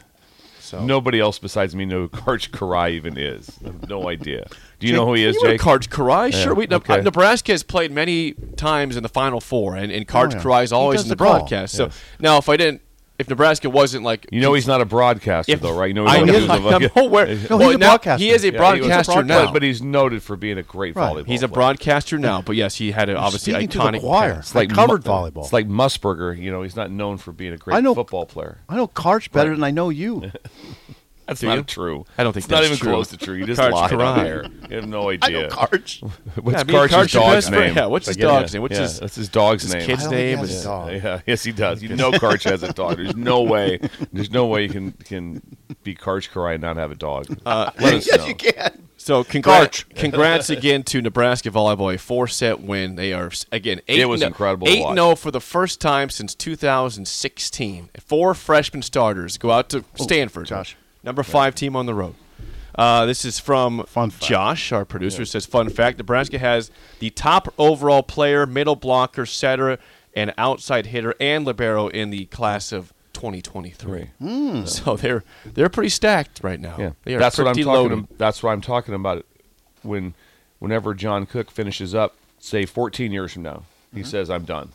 So. 0.59 0.85
Nobody 0.85 1.19
else 1.19 1.39
besides 1.41 1.75
me 1.75 1.85
know 1.85 2.03
who 2.03 2.09
Karch 2.11 2.51
Kiraly 2.51 2.93
even 2.93 3.17
is. 3.17 3.51
I 3.65 3.69
have 3.69 3.89
no 3.89 4.09
idea. 4.09 4.47
Do 4.79 4.87
you 4.87 4.93
know 4.93 5.05
who 5.05 5.15
he 5.15 5.25
is, 5.25 5.37
Jake? 5.43 5.61
Karch 5.61 5.89
Kiraly? 5.89 6.33
Yeah, 6.33 6.45
Sure. 6.45 6.55
We, 6.55 6.69
okay. 6.69 7.01
Nebraska 7.01 7.51
has 7.53 7.63
played 7.65 7.91
many 7.91 8.35
times 8.57 8.97
in 8.97 9.03
the 9.03 9.09
Final 9.09 9.41
Four, 9.41 9.75
and, 9.75 9.91
and 9.91 10.07
Karch 10.07 10.35
Oh, 10.35 10.37
yeah. 10.37 10.43
Kiraly 10.43 10.63
is 10.65 10.73
always 10.73 11.03
in 11.03 11.09
the, 11.09 11.17
the 11.17 11.25
call. 11.25 11.39
broadcast. 11.39 11.75
So 11.75 11.91
now, 12.21 12.39
if 12.39 12.49
I 12.49 12.57
didn't, 12.57 12.83
if 13.21 13.29
Nebraska 13.29 13.71
wasn't 13.71 14.05
like 14.05 14.27
You 14.33 14.41
know 14.41 14.55
he's 14.55 14.67
not 14.67 14.81
a 14.81 14.85
broadcaster 14.85 15.53
If- 15.53 15.61
though, 15.61 15.77
right? 15.79 15.87
You 15.89 15.95
know 15.95 16.07
I 16.07 16.19
he's 16.25 16.27
know, 16.27 16.49
one 16.61 16.75
of 16.75 16.81
those- 16.83 16.91
I'm 16.97 17.05
aware. 17.07 17.27
No, 17.27 17.33
he's 17.37 17.51
Well, 17.51 17.71
a 17.73 17.79
broadcaster. 17.79 18.25
He 18.25 18.31
is 18.31 18.43
a 18.43 18.47
Yeah, 18.47 18.51
he 18.51 18.57
a 18.57 18.59
broadcaster 18.59 19.13
broadcaster, 19.13 19.45
now. 19.47 19.53
but 19.53 19.63
he's 19.63 19.83
noted 19.83 20.23
for 20.23 20.37
being 20.37 20.59
a 20.59 20.63
great 20.63 20.97
Right. 20.97 21.15
volleyball. 21.15 21.27
He's 21.27 21.43
a 21.43 21.49
player. 21.49 21.55
broadcaster 21.55 22.19
now. 22.19 22.43
But 22.43 22.57
yes, 22.57 22.77
he 22.77 22.91
had 22.93 23.09
a, 23.09 23.17
obviously 23.17 23.53
Speaking 23.53 23.69
to 23.69 23.79
iconic 23.79 23.93
the 23.93 23.99
choir. 24.01 24.35
past. 24.37 24.57
I 24.57 24.67
covered 24.67 25.05
Mu- 25.07 25.13
volleyball. 25.13 25.45
It's 25.45 25.53
like 25.53 25.69
Musburger. 25.69 26.37
You 26.37 26.51
know, 26.51 26.63
he's 26.63 26.77
not 26.77 26.91
known 26.91 27.19
for 27.19 27.33
being 27.33 27.53
a 27.53 27.57
great 27.57 27.77
I 27.77 27.81
know- 27.81 27.95
football 27.95 28.27
player. 28.27 28.59
I 28.69 28.77
know 28.77 28.89
Karch 28.89 29.31
better 29.31 29.51
Right. 29.51 29.57
than 29.57 29.65
I 29.65 29.71
know 29.71 29.91
you. 29.91 30.33
That's 31.31 31.41
Do 31.41 31.47
not 31.47 31.57
you? 31.59 31.63
true. 31.63 32.05
I 32.19 32.25
don't 32.25 32.33
think 32.33 32.45
it's 32.45 32.51
not 32.51 32.65
even 32.65 32.77
true. 32.77 32.91
close 32.93 33.09
to 33.11 33.17
true. 33.17 33.37
You 33.37 33.47
just 33.47 33.61
Karch 33.61 33.71
lied 33.73 33.93
on 33.95 34.27
air. 34.27 34.45
You 34.69 34.77
have 34.77 34.89
no 34.89 35.11
I 35.11 35.13
idea. 35.13 35.43
know 35.43 35.49
Karch. 35.49 36.03
What's 36.43 36.59
Yeah, 36.59 36.65
me 36.65 36.75
Karch's 36.75 36.93
Karch 36.93 37.13
dog's 37.13 37.35
best 37.35 37.49
friends. 37.49 37.51
name? 37.51 37.77
Yeah, 37.77 37.87
what's 37.87 38.07
his 38.09 38.17
dog's 38.17 38.53
name? 38.53 38.63
What's 38.63 38.75
Yeah, 38.75 38.81
his- 38.83 38.99
That's 39.01 39.15
his 39.15 39.29
dog's 39.29 39.63
his 39.63 39.75
name. 39.75 39.87
kid's 39.87 40.01
I 40.01 40.03
don't 40.03 40.11
think 40.13 40.21
name 40.27 40.37
he 40.39 40.41
has 40.43 40.51
is- 40.57 40.65
dog. 40.65 40.93
Yeah, 41.05 41.21
yes, 41.27 41.43
he 41.45 41.53
does. 41.53 41.83
You 41.83 41.95
know, 41.97 42.11
Karch 42.11 42.43
has 42.51 42.63
a 42.65 42.73
dog. 42.73 42.97
There's 42.97 43.15
no 43.17 43.43
way. 43.55 43.79
There's 44.13 44.31
no 44.33 44.47
way 44.47 44.65
you 44.65 44.69
can 44.71 44.91
can 44.93 45.41
be 45.85 45.95
Karch 45.95 46.31
Kiraly 46.31 46.55
and 46.55 46.63
not 46.63 46.77
have 46.77 46.91
a 46.91 46.97
dog. 46.97 47.27
Uh, 47.47 47.71
yes, 47.79 48.11
know. 48.17 48.27
you 48.27 48.35
can. 48.35 48.89
So 48.97 49.25
congrats, 49.25 49.85
congrats 49.95 50.51
again 50.51 50.83
to 50.83 51.01
Nebraska 51.01 51.49
volleyball, 51.51 51.95
a 51.95 51.97
four-set 51.97 52.61
win. 52.61 52.97
They 52.97 53.15
are 53.15 53.31
again 53.51 53.81
eight. 53.89 54.01
It 54.01 54.05
was 54.07 54.21
and- 54.21 54.29
incredible 54.29 54.67
to 54.67 54.73
Eight 54.75 54.83
watch. 54.83 54.97
zero 54.97 55.15
for 55.15 55.31
the 55.31 55.41
first 55.41 55.81
time 55.81 56.11
since 56.11 56.35
2016. 56.35 57.89
Four 57.99 58.35
freshman 58.35 58.83
starters 58.83 59.39
go 59.39 59.53
out 59.53 59.69
to 59.71 59.85
Stanford. 59.95 60.47
Josh. 60.49 60.77
Number 61.03 61.23
five 61.23 61.55
team 61.55 61.77
on 61.77 61.87
the 61.87 61.95
road. 61.95 62.15
Uh, 62.75 63.05
this 63.05 63.25
is 63.25 63.39
from. 63.39 63.85
Josh, 64.21 64.73
our 64.73 64.85
producer, 64.85 65.25
says 65.25 65.45
fun 65.47 65.69
fact: 65.69 65.99
Nebraska 65.99 66.39
has 66.39 66.71
the 67.01 67.11
top 67.11 67.53
overall 67.59 68.03
player, 68.03 68.47
middle 68.47 68.77
blocker, 68.77 69.27
setter, 69.27 69.79
and 70.15 70.33
outside 70.39 70.87
hitter 70.87 71.15
and 71.21 71.45
libero 71.45 71.89
in 71.89 72.11
the 72.11 72.27
class 72.27 72.71
of 72.73 72.93
2023. 73.13 74.11
So 74.67 74.97
they're 74.97 75.25
they're 75.45 75.69
pretty 75.69 75.89
stacked 75.91 76.41
right 76.43 76.61
now. 76.61 76.77
Yeah, 76.79 76.91
They 77.05 77.15
are 77.15 77.19
that's 77.19 77.37
what 77.39 77.49
I'm 77.49 77.55
pretty 77.55 77.65
talking. 77.65 77.91
loaded. 77.91 78.19
That's 78.19 78.43
what 78.43 78.51
I'm 78.53 78.61
talking 78.61 78.95
about. 78.95 79.27
When, 79.83 80.15
whenever 80.59 80.95
John 80.95 81.25
Cook 81.27 81.51
finishes 81.51 81.95
up, 81.95 82.15
say 82.39 82.67
14 82.67 83.13
years 83.13 83.33
from 83.33 83.43
now, 83.43 83.65
he 83.95 84.05
says, 84.05 84.31
"I'm 84.31 84.45
done." 84.45 84.71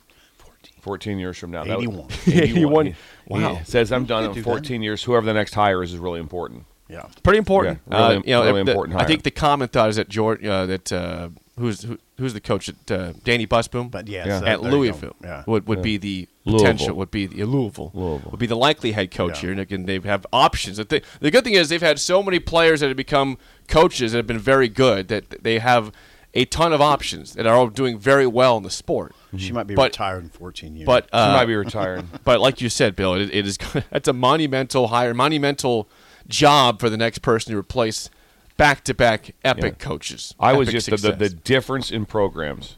14 0.82 1.18
years 1.20 1.38
from 1.38 1.52
now, 1.52 1.64
That 1.64 1.78
would- 1.80 2.12
81. 2.28 2.38
81. 2.44 2.96
Wow. 3.28 3.56
he 3.56 3.66
says, 3.66 3.92
"I'm 3.92 4.06
done." 4.06 4.26
In 4.26 4.32
do 4.34 4.42
that. 4.42 4.44
14 4.44 4.82
years, 4.82 5.04
whoever 5.04 5.26
the 5.26 5.34
next 5.34 5.54
hire 5.56 5.82
is 5.84 5.94
is 5.94 6.00
really 6.00 6.20
important. 6.20 6.66
Yeah. 6.88 7.08
pretty 7.24 7.40
important. 7.40 7.80
Yeah, 7.90 7.98
really- 7.98 8.16
uh, 8.18 8.22
you 8.26 8.30
know, 8.32 8.44
really 8.46 8.64
the- 8.64 8.72
important 8.72 9.00
I 9.02 9.06
think 9.06 9.24
the 9.24 9.32
common 9.32 9.68
thought 9.70 9.90
is 9.90 9.96
that 9.96 10.08
George, 10.10 10.46
uh, 10.46 10.68
that 10.68 10.92
uh, 10.94 11.30
who's 11.58 11.82
who, 11.82 11.98
who's 12.20 12.34
the 12.34 12.40
coach 12.42 12.70
at 12.70 12.76
uh, 12.92 13.14
Dani 13.24 13.48
Busboom, 13.48 13.90
But 13.90 14.08
yes, 14.08 14.28
Yeah. 14.28 14.40
that- 14.42 14.48
at 14.48 14.62
there 14.62 14.70
you 14.72 14.72
go. 14.72 14.78
Louisville 14.78 15.16
Yeah. 15.24 15.44
would 15.48 15.68
would 15.68 15.82
be 15.82 15.98
the 15.98 16.28
Louisville. 16.46 16.60
potential 16.68 16.96
would 16.98 17.10
be 17.10 17.26
the, 17.26 17.44
Louisville 17.46 17.90
Louisville. 17.96 18.30
would 18.30 18.40
be 18.40 18.46
the 18.46 18.56
likely 18.56 18.92
head 18.92 19.10
coach 19.10 19.38
Yeah. 19.38 19.42
here, 19.42 19.52
and 19.54 19.60
again 19.62 19.86
they 19.88 19.98
have 20.08 20.28
options. 20.32 20.78
The, 20.78 21.02
the 21.20 21.32
good 21.32 21.44
thing 21.44 21.54
is 21.54 21.70
they've 21.70 21.82
had 21.82 21.98
so 22.00 22.22
many 22.22 22.38
players 22.40 22.82
that 22.82 22.88
have 22.90 22.98
become 22.98 23.40
coaches 23.68 24.12
that 24.12 24.20
have 24.20 24.28
been 24.28 24.38
very 24.38 24.70
good 24.70 25.08
that 25.08 25.42
they 25.44 25.58
have 25.58 25.92
a 26.36 26.46
ton 26.46 26.74
of 26.74 26.82
options 26.82 27.34
that 27.34 27.48
are 27.48 27.56
all 27.56 27.68
doing 27.68 27.98
very 27.98 28.28
well 28.28 28.58
in 28.58 28.64
the 28.64 28.70
sport. 28.70 29.16
She 29.38 29.52
might 29.54 29.68
be 29.68 29.74
But- 29.76 29.92
retired 29.92 30.24
in 30.24 30.30
14 30.30 30.76
years. 30.76 30.86
But 30.86 31.06
He 31.06 31.10
uh, 31.18 31.34
might 31.34 31.46
be 31.46 31.56
retiring. 31.56 32.10
but 32.26 32.40
like 32.42 32.62
you 32.62 32.70
said, 32.70 32.96
Bill, 32.96 33.14
it, 33.16 33.34
it 33.34 33.48
is 33.48 33.58
that's 33.90 34.08
a 34.08 34.14
monumental 34.14 34.88
hire, 34.88 35.14
monumental 35.14 35.88
job 36.28 36.80
for 36.80 36.90
the 36.90 36.98
next 36.98 37.20
person 37.20 37.54
to 37.54 37.58
replace 37.58 38.10
back-to-back 38.58 39.34
epic 39.44 39.64
Yeah. 39.80 39.86
coaches. 39.86 40.36
I 40.40 40.54
was 40.54 40.68
epic 40.70 40.84
just 40.86 40.90
the, 40.90 40.98
the, 41.12 41.16
the 41.18 41.26
success. 41.30 41.42
difference 41.44 41.92
in 41.92 42.06
programs 42.06 42.76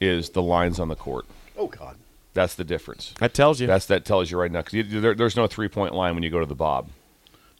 is 0.00 0.30
the 0.30 0.42
lines 0.42 0.78
on 0.80 0.88
the 0.88 0.96
court. 0.96 1.26
oh 1.56 1.66
God. 1.68 1.96
That's 2.34 2.54
the 2.54 2.64
difference. 2.64 3.12
that 3.18 3.34
tells 3.34 3.60
you. 3.60 3.66
That's 3.66 3.84
that 3.86 4.06
tells 4.06 4.30
you 4.30 4.38
right 4.38 4.50
now 4.50 4.62
because 4.62 4.90
there, 4.90 5.14
there's 5.14 5.36
no 5.36 5.46
three 5.46 5.68
point 5.68 5.94
line 5.94 6.14
when 6.14 6.22
you 6.22 6.30
go 6.30 6.40
to 6.40 6.46
the 6.46 6.54
Bob. 6.54 6.88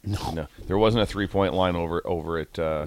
No, 0.02 0.48
there 0.66 0.78
wasn't 0.78 1.02
a 1.02 1.06
three 1.06 1.26
point 1.26 1.52
line 1.52 1.76
over 1.76 2.00
over 2.06 2.38
at 2.38 2.58
uh, 2.58 2.86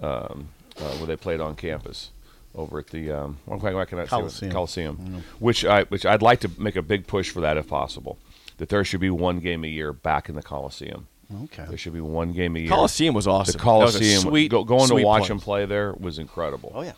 um, 0.00 0.48
uh, 0.78 0.82
where 0.96 1.06
they 1.06 1.16
played 1.16 1.40
on 1.40 1.54
campus. 1.56 2.10
Over 2.56 2.78
at 2.78 2.86
the 2.88 3.10
um, 3.10 3.38
what 3.46 3.58
can 3.58 3.68
I- 3.70 3.74
what 3.74 3.88
can 3.88 3.98
I 3.98 4.04
say? 4.04 4.08
Coliseum. 4.10 4.52
Coliseum, 4.52 5.24
which 5.40 5.64
I 5.64 5.82
which 5.84 6.06
I'd 6.06 6.22
like 6.22 6.38
to 6.40 6.50
make 6.56 6.76
a 6.76 6.82
big 6.82 7.08
push 7.08 7.30
for 7.30 7.40
that 7.40 7.56
if 7.56 7.66
possible. 7.66 8.16
That 8.58 8.68
there 8.68 8.84
should 8.84 9.00
be 9.00 9.10
one 9.10 9.40
game 9.40 9.64
a 9.64 9.66
year 9.66 9.92
back 9.92 10.28
in 10.28 10.36
the 10.36 10.42
Coliseum. 10.42 11.08
Okay. 11.44 11.64
There 11.68 11.76
should 11.76 11.94
be 11.94 12.00
one 12.00 12.32
game 12.32 12.54
a 12.54 12.60
year. 12.60 12.68
Coliseum 12.68 13.12
was 13.12 13.26
awesome. 13.26 13.58
The 13.58 13.58
That 13.58 13.64
was 13.64 13.94
a 13.96 13.98
Coliseum, 13.98 14.20
sweet- 14.22 14.50
go, 14.52 14.62
going 14.62 14.86
sweet 14.86 15.00
to 15.00 15.06
watch 15.06 15.20
place. 15.22 15.28
them 15.30 15.40
play 15.40 15.64
there 15.66 15.92
was 15.98 16.20
incredible. 16.20 16.70
Oh 16.72 16.82
yeah. 16.82 16.92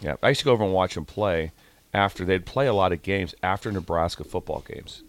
Yeah, 0.00 0.16
I 0.22 0.28
used 0.30 0.40
to 0.40 0.44
go 0.46 0.52
over 0.52 0.64
and 0.64 0.72
watch 0.72 0.94
them 0.94 1.04
play 1.04 1.52
after 1.92 2.24
they'd 2.24 2.46
play 2.46 2.66
a 2.66 2.72
lot 2.72 2.92
of 2.92 3.02
games 3.02 3.34
after 3.42 3.70
Nebraska 3.70 4.24
football 4.24 4.64
games. 4.66 5.02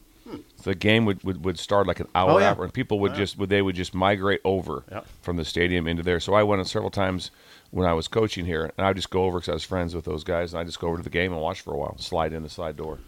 So 0.57 0.72
the 0.72 0.75
game 0.75 1.05
would, 1.05 1.24
would, 1.24 1.46
would 1.46 1.57
start 1.60 1.88
like 1.88 2.00
an 2.00 2.07
hour 2.13 2.31
Oh, 2.31 2.38
yeah. 2.39 2.51
after, 2.51 2.63
and 2.63 2.74
people 2.74 3.00
would 3.00 3.15
just 3.15 3.38
would 3.38 3.50
they 3.50 3.62
would 3.62 3.75
just 3.75 3.93
migrate 3.96 4.41
over 4.43 4.84
Yeah. 4.91 5.01
from 5.22 5.38
the 5.38 5.46
stadium 5.46 5.88
into 5.88 6.03
there. 6.03 6.19
So 6.19 6.34
I 6.34 6.43
went 6.43 6.65
several 6.67 6.91
times 6.91 7.31
when 7.72 7.88
I 7.88 7.93
was 7.93 8.07
coaching 8.07 8.46
here, 8.46 8.72
and 8.77 8.86
I 8.86 8.89
would 8.89 8.98
just 8.98 9.10
go 9.10 9.24
over 9.24 9.39
because 9.39 9.50
I 9.50 9.53
was 9.53 9.63
friends 9.63 9.96
with 9.96 10.05
those 10.05 10.24
guys, 10.24 10.53
and 10.53 10.60
I 10.60 10.63
just 10.63 10.79
go 10.79 10.88
over 10.88 10.98
to 10.98 11.03
the 11.03 11.10
game 11.10 11.31
and 11.31 11.41
watch 11.41 11.62
for 11.62 11.74
a 11.74 11.77
while, 11.77 11.98
slide 11.98 12.34
in 12.34 12.43
the 12.43 12.50
side 12.50 12.75
door. 12.75 13.00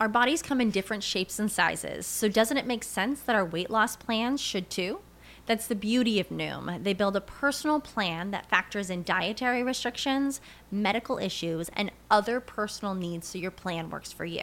Our 0.00 0.08
bodies 0.08 0.42
come 0.42 0.60
in 0.60 0.70
different 0.70 1.04
shapes 1.04 1.38
and 1.38 1.50
sizes, 1.50 2.06
so 2.06 2.28
doesn't 2.28 2.56
it 2.56 2.66
make 2.66 2.82
sense 2.82 3.20
that 3.20 3.36
our 3.36 3.44
weight 3.44 3.70
loss 3.70 3.94
plans 3.96 4.40
should 4.40 4.68
too? 4.70 5.00
That's 5.46 5.66
the 5.66 5.74
beauty 5.76 6.18
of 6.20 6.30
Noom. 6.30 6.82
They 6.82 6.94
build 6.94 7.16
a 7.16 7.20
personal 7.20 7.78
plan 7.78 8.30
that 8.32 8.48
factors 8.48 8.88
in 8.90 9.02
dietary 9.04 9.62
restrictions, 9.62 10.40
medical 10.70 11.18
issues, 11.18 11.68
and 11.76 11.92
other 12.10 12.40
personal 12.40 12.94
needs 12.94 13.28
so 13.28 13.38
your 13.38 13.50
plan 13.50 13.90
works 13.90 14.10
for 14.10 14.24
you. 14.24 14.42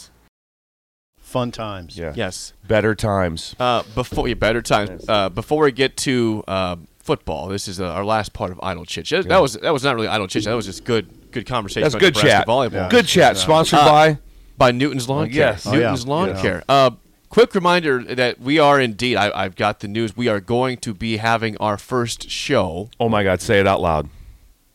Fun 1.31 1.51
times. 1.51 1.97
Yeah. 1.97 2.13
Yes. 2.15 2.53
Better 2.67 2.93
times. 2.93 3.55
Uh, 3.59 3.83
before 3.95 4.27
yeah, 4.27 4.33
better 4.33 4.61
times. 4.61 5.05
Uh, 5.07 5.29
before 5.29 5.63
we 5.63 5.71
get 5.71 5.95
to 5.97 6.43
uh, 6.47 6.75
football, 6.99 7.47
this 7.47 7.67
is 7.69 7.79
uh, 7.79 7.85
our 7.87 8.03
last 8.03 8.33
part 8.33 8.51
of 8.51 8.59
idle 8.61 8.83
chit. 8.85 9.07
That, 9.09 9.27
that 9.29 9.41
was 9.41 9.53
that 9.53 9.71
was 9.71 9.83
not 9.83 9.95
really 9.95 10.07
idle 10.09 10.27
chit. 10.27 10.43
That 10.43 10.53
was 10.55 10.65
just 10.65 10.83
good 10.83 11.31
good 11.31 11.45
conversation. 11.45 11.83
That's 11.83 11.95
good 11.95 12.15
chat. 12.15 12.45
Volleyball. 12.47 12.89
Good 12.89 13.05
chat. 13.07 13.37
Sponsored 13.37 13.79
Uh, 13.79 13.85
by. 13.89 14.17
by 14.57 14.71
Newton's 14.71 15.07
Lawn 15.07 15.23
Uh, 15.23 15.27
Care. 15.27 15.33
yes. 15.35 15.65
Oh, 15.65 15.71
Newton's 15.71 16.03
yeah. 16.03 16.09
Lawn 16.11 16.27
Yeah. 16.29 16.41
Care. 16.41 16.63
Uh, 16.67 16.91
quick 17.29 17.55
reminder 17.55 18.03
that 18.03 18.41
we 18.41 18.59
are 18.59 18.79
indeed. 18.81 19.15
I, 19.15 19.31
I've 19.33 19.55
got 19.55 19.79
the 19.79 19.87
news. 19.87 20.17
We 20.17 20.27
are 20.27 20.41
going 20.41 20.77
to 20.79 20.93
be 20.93 21.15
having 21.17 21.55
our 21.57 21.77
first 21.77 22.29
show 22.29 22.89
Oh 22.99 23.07
my 23.07 23.23
God! 23.23 23.39
Say 23.41 23.59
it 23.61 23.67
out 23.67 23.79
loud. 23.81 24.09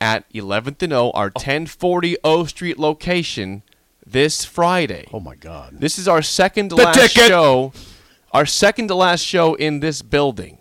at 0.01 0.25
11th 0.33 0.83
and 0.83 0.93
O, 0.95 1.11
our 1.11 1.27
1040 1.35 2.17
O 2.25 2.45
Street 2.47 2.79
location, 2.79 3.63
this 4.07 4.45
Friday. 4.45 5.09
Oh 5.13 5.21
my 5.21 5.35
God. 5.37 5.77
This 5.81 5.99
is 5.99 6.07
our 6.09 6.23
second 6.23 6.71
to 6.71 6.77
The 6.77 6.85
last 6.85 6.97
ticket. 6.99 7.29
show. 7.29 7.73
Our 8.33 8.47
second 8.47 8.89
to 8.89 8.95
last 8.95 9.23
show 9.25 9.55
in 9.55 9.81
this 9.81 10.03
building 10.03 10.59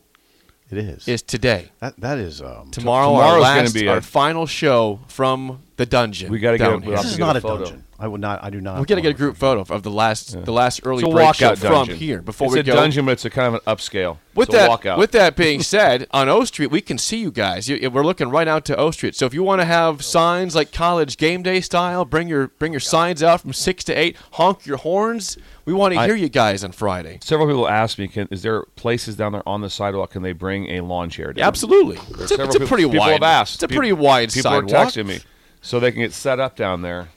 It 0.71 0.77
is. 0.77 1.07
is 1.07 1.21
today. 1.21 1.71
that 1.79 1.99
that 1.99 2.17
is 2.17 2.41
um. 2.41 2.71
Tomorrow, 2.71 3.13
our 3.15 3.39
last, 3.39 3.73
be 3.73 3.87
our 3.87 3.97
a- 3.97 4.01
final 4.01 4.45
show 4.45 4.99
from 5.07 5.61
the 5.77 5.85
dungeon. 5.85 6.31
We 6.31 6.39
gotta 6.39 6.57
get 6.57 6.65
down 6.65 6.73
a- 6.75 6.81
here. 6.81 6.93
we'll 6.93 7.01
This 7.03 7.11
is 7.13 7.19
not 7.19 7.35
a 7.35 7.39
a 7.39 7.41
photo. 7.41 7.63
dungeon. 7.65 7.81
I 7.97 8.09
would 8.09 8.19
not. 8.19 8.43
I 8.43 8.49
do 8.49 8.59
not. 8.59 8.81
We 8.81 8.85
got 8.85 8.95
to 8.95 9.01
get 9.01 9.11
a 9.11 9.13
group 9.13 9.37
photo 9.37 9.61
of 9.73 9.83
the 9.83 9.89
last 9.89 10.43
the 10.43 10.51
last 10.51 10.81
early 10.83 11.01
It's 11.05 11.13
a 11.13 11.15
walkout 11.15 11.57
from 11.57 11.71
dungeon. 11.71 11.95
here 11.95 12.21
before 12.21 12.47
it's 12.47 12.53
we 12.55 12.59
a 12.59 12.63
dungeon, 12.63 13.05
but 13.05 13.13
it's 13.13 13.23
a 13.23 13.29
kind 13.29 13.47
of 13.47 13.53
an 13.53 13.59
upscale. 13.61 14.17
With 14.35 14.49
it's 14.49 14.55
a 14.55 14.57
that, 14.59 14.69
walkout. 14.69 14.97
with 14.97 15.11
that 15.13 15.37
being 15.37 15.61
said, 15.75 16.05
on 16.11 16.27
O 16.27 16.43
Street 16.43 16.71
we 16.71 16.81
can 16.81 16.97
see 16.97 17.19
you 17.19 17.31
guys. 17.31 17.69
You, 17.69 17.89
we're 17.89 18.03
looking 18.03 18.27
right 18.29 18.49
out 18.49 18.65
to 18.65 18.75
O 18.75 18.91
Street. 18.91 19.15
So 19.15 19.25
if 19.25 19.33
you 19.33 19.43
want 19.43 19.61
to 19.61 19.65
have 19.65 20.03
signs 20.03 20.55
like 20.55 20.73
college 20.73 21.15
game 21.15 21.41
day 21.41 21.61
style, 21.61 22.03
bring 22.03 22.27
your 22.27 22.47
bring 22.49 22.73
your 22.73 22.81
signs 22.81 23.23
out 23.23 23.39
from 23.39 23.53
six 23.53 23.85
to 23.85 23.93
eight. 23.93 24.17
Honk 24.31 24.65
your 24.65 24.75
horns. 24.77 25.37
We 25.63 25.71
want 25.73 25.93
to 25.93 25.99
I- 26.01 26.05
hear 26.05 26.15
you 26.17 26.27
guys 26.27 26.65
on 26.65 26.73
Friday. 26.73 27.19
Several 27.21 27.47
people 27.47 27.69
ask 27.69 27.97
me, 27.97 28.09
"Can 28.09 28.27
is 28.29 28.41
there 28.41 28.63
places 28.75 29.15
down 29.15 29.31
there 29.31 29.47
on 29.47 29.61
the 29.61 29.69
sidewalk? 29.69 30.11
Can 30.11 30.21
they 30.21 30.33
bring 30.33 30.69
a 30.71 30.81
lawn 30.81 31.09
chair 31.09 31.27
down?" 31.27 31.37
Yeah, 31.43 31.47
absolutely. 31.47 31.97
It's 32.21 32.31
a, 32.31 32.43
it's 32.43 32.55
a 32.55 32.59
pretty 32.59 32.83
people 32.83 32.99
wide. 32.99 33.13
have 33.13 33.23
asked. 33.23 33.53
It's 33.55 33.63
a 33.63 33.67
Pe- 33.69 33.75
pretty 33.75 33.93
wide 33.93 34.33
People 34.33 34.51
sidewalk. 34.51 34.73
are 34.73 34.85
texting 34.87 35.05
me, 35.05 35.19
so 35.65 35.79
they 35.79 35.91
can 35.91 36.01
get 36.01 36.13
set 36.13 36.39
up 36.39 36.55
down 36.55 36.81
there 36.81 37.09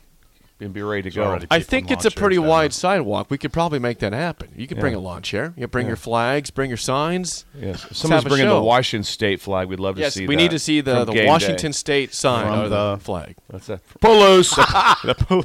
and 0.61 0.73
be 0.73 0.83
ready 0.83 1.03
to 1.09 1.11
go. 1.15 1.23
already- 1.25 1.47
I 1.53 1.61
think 1.61 1.91
it's 1.91 2.05
a 2.05 2.11
pretty 2.11 2.39
wide 2.39 2.71
there. 2.71 2.71
sidewalk. 2.71 3.31
We 3.31 3.39
could 3.39 3.53
probably 3.53 3.79
make 3.79 4.01
that 4.01 4.13
happen. 4.13 4.49
You 4.57 4.67
could 4.67 4.81
bring 4.81 4.95
a 4.95 4.99
lawn 4.99 5.23
chair. 5.23 5.55
You 5.57 5.69
bring 5.69 5.87
Yeah. 5.87 5.91
your 5.91 5.97
flags, 5.97 6.51
bring 6.51 6.69
your 6.71 6.77
signs. 6.77 7.45
Yes. 7.55 7.77
If 7.77 7.83
have 7.91 7.97
somebody's 7.97 8.25
a 8.25 8.29
bringing 8.29 8.47
show. 8.49 8.57
the 8.57 8.63
Washington 8.65 9.05
State 9.05 9.41
flag. 9.41 9.69
We'd 9.69 9.79
love 9.79 9.95
to 9.95 10.01
see. 10.01 10.05
Yes, 10.05 10.15
see 10.15 10.27
we 10.27 10.35
that 10.35 10.43
need 10.43 10.51
to 10.51 10.59
see 10.59 10.81
the, 10.81 10.97
from 10.97 11.07
the 11.07 11.13
game 11.13 11.27
Washington 11.29 11.71
day. 11.71 11.77
State 11.77 12.15
sign 12.15 12.47
From 12.47 12.59
or 12.61 12.69
the, 12.69 12.95
the- 12.97 13.01
flag. 13.05 13.37
That's 13.51 13.67
that. 13.69 13.81
Palouse. 14.01 14.57
the, 15.05 15.15
Pal- 15.15 15.45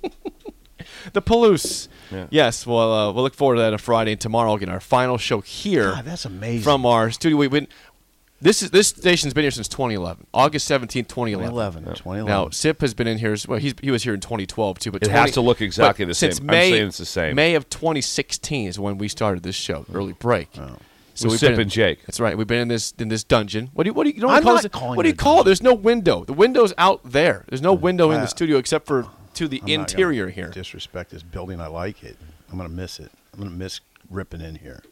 the 1.12 1.22
Palouse. 1.22 1.88
Yeah. 2.10 2.26
Yes, 2.30 2.66
well, 2.66 2.90
uh, 2.92 3.12
we'll 3.12 3.22
look 3.24 3.34
forward 3.34 3.56
to 3.56 3.60
that 3.60 3.72
on 3.74 3.78
Friday 3.78 4.12
and 4.12 4.20
tomorrow. 4.20 4.48
We'll 4.48 4.56
get 4.58 4.70
our 4.70 4.80
final 4.80 5.18
show 5.18 5.40
here 5.42 5.90
God, 5.92 6.04
that's 6.06 6.24
amazing. 6.24 6.62
from 6.62 6.86
our 6.86 7.10
studio. 7.10 7.36
We've 7.36 7.50
been 7.50 7.68
this 8.40 8.62
is 8.62 8.70
this 8.70 8.88
station's 8.88 9.34
been 9.34 9.42
here 9.44 9.50
since 9.50 9.68
2011, 9.68 10.26
August 10.32 10.66
17, 10.66 11.04
2011. 11.06 11.50
2011. 11.50 11.94
2011. 11.96 12.26
Now 12.28 12.50
Sip 12.50 12.80
has 12.80 12.94
been 12.94 13.06
in 13.06 13.18
here. 13.18 13.32
as- 13.32 13.48
Well, 13.48 13.58
he's, 13.58 13.74
he 13.80 13.90
was 13.90 14.02
here 14.04 14.14
in 14.14 14.20
2012 14.20 14.78
too. 14.78 14.90
But 14.92 15.02
It 15.02 15.06
20 15.06 15.20
has 15.20 15.30
to 15.32 15.40
look 15.40 15.60
exactly 15.60 16.04
the 16.04 16.14
since 16.14 16.36
same. 16.38 16.44
I'm 16.48 16.56
May, 16.56 16.70
saying 16.70 16.86
it's 16.88 16.98
the 16.98 17.04
same. 17.06 17.34
May 17.34 17.54
of 17.54 17.68
2016 17.70 18.68
is 18.68 18.78
when 18.78 18.98
we 18.98 19.08
started 19.08 19.42
this 19.42 19.56
show, 19.56 19.84
early 19.92 20.12
break. 20.12 20.48
Oh. 20.58 20.76
So 21.14 21.28
we've 21.28 21.40
Sip 21.40 21.48
been 21.48 21.54
in- 21.54 21.60
and 21.62 21.70
Jake. 21.70 22.06
That's 22.06 22.20
right. 22.20 22.38
We've 22.38 22.46
been 22.46 22.60
in 22.60 22.68
this 22.68 22.92
in 22.98 23.08
this 23.08 23.24
dungeon. 23.24 23.70
What 23.74 23.84
do 23.84 23.88
you 23.90 23.94
what 23.94 24.04
do 24.04 24.10
you, 24.10 24.14
you 24.16 24.20
don't 24.22 24.30
I'm 24.30 24.42
call 24.44 24.54
not 24.54 24.62
this- 24.62 24.70
calling 24.72 24.96
What 24.96 25.02
do 25.02 25.08
it 25.08 25.12
you 25.12 25.14
a 25.14 25.16
call 25.16 25.40
it? 25.40 25.44
There's 25.44 25.62
no 25.62 25.74
window. 25.74 26.24
The 26.24 26.32
window's 26.32 26.72
out 26.78 27.00
there. 27.04 27.44
There's 27.48 27.62
no 27.62 27.74
window 27.74 28.10
in 28.12 28.18
the 28.18 28.24
uh, 28.24 28.26
studio 28.26 28.58
except 28.58 28.86
for 28.86 29.06
to 29.34 29.48
the 29.48 29.60
I'm 29.66 29.80
not 29.80 29.90
interior 29.92 30.28
here. 30.28 30.48
Disrespect 30.50 31.10
this 31.10 31.22
building. 31.24 31.60
I 31.60 31.66
like 31.66 32.04
it. 32.04 32.16
I'm 32.52 32.56
gonna 32.56 32.68
miss 32.68 33.00
it. 33.00 33.10
I'm 33.32 33.40
gonna 33.40 33.50
miss 33.50 33.80
ripping 34.08 34.40
in 34.40 34.54
here. 34.56 34.82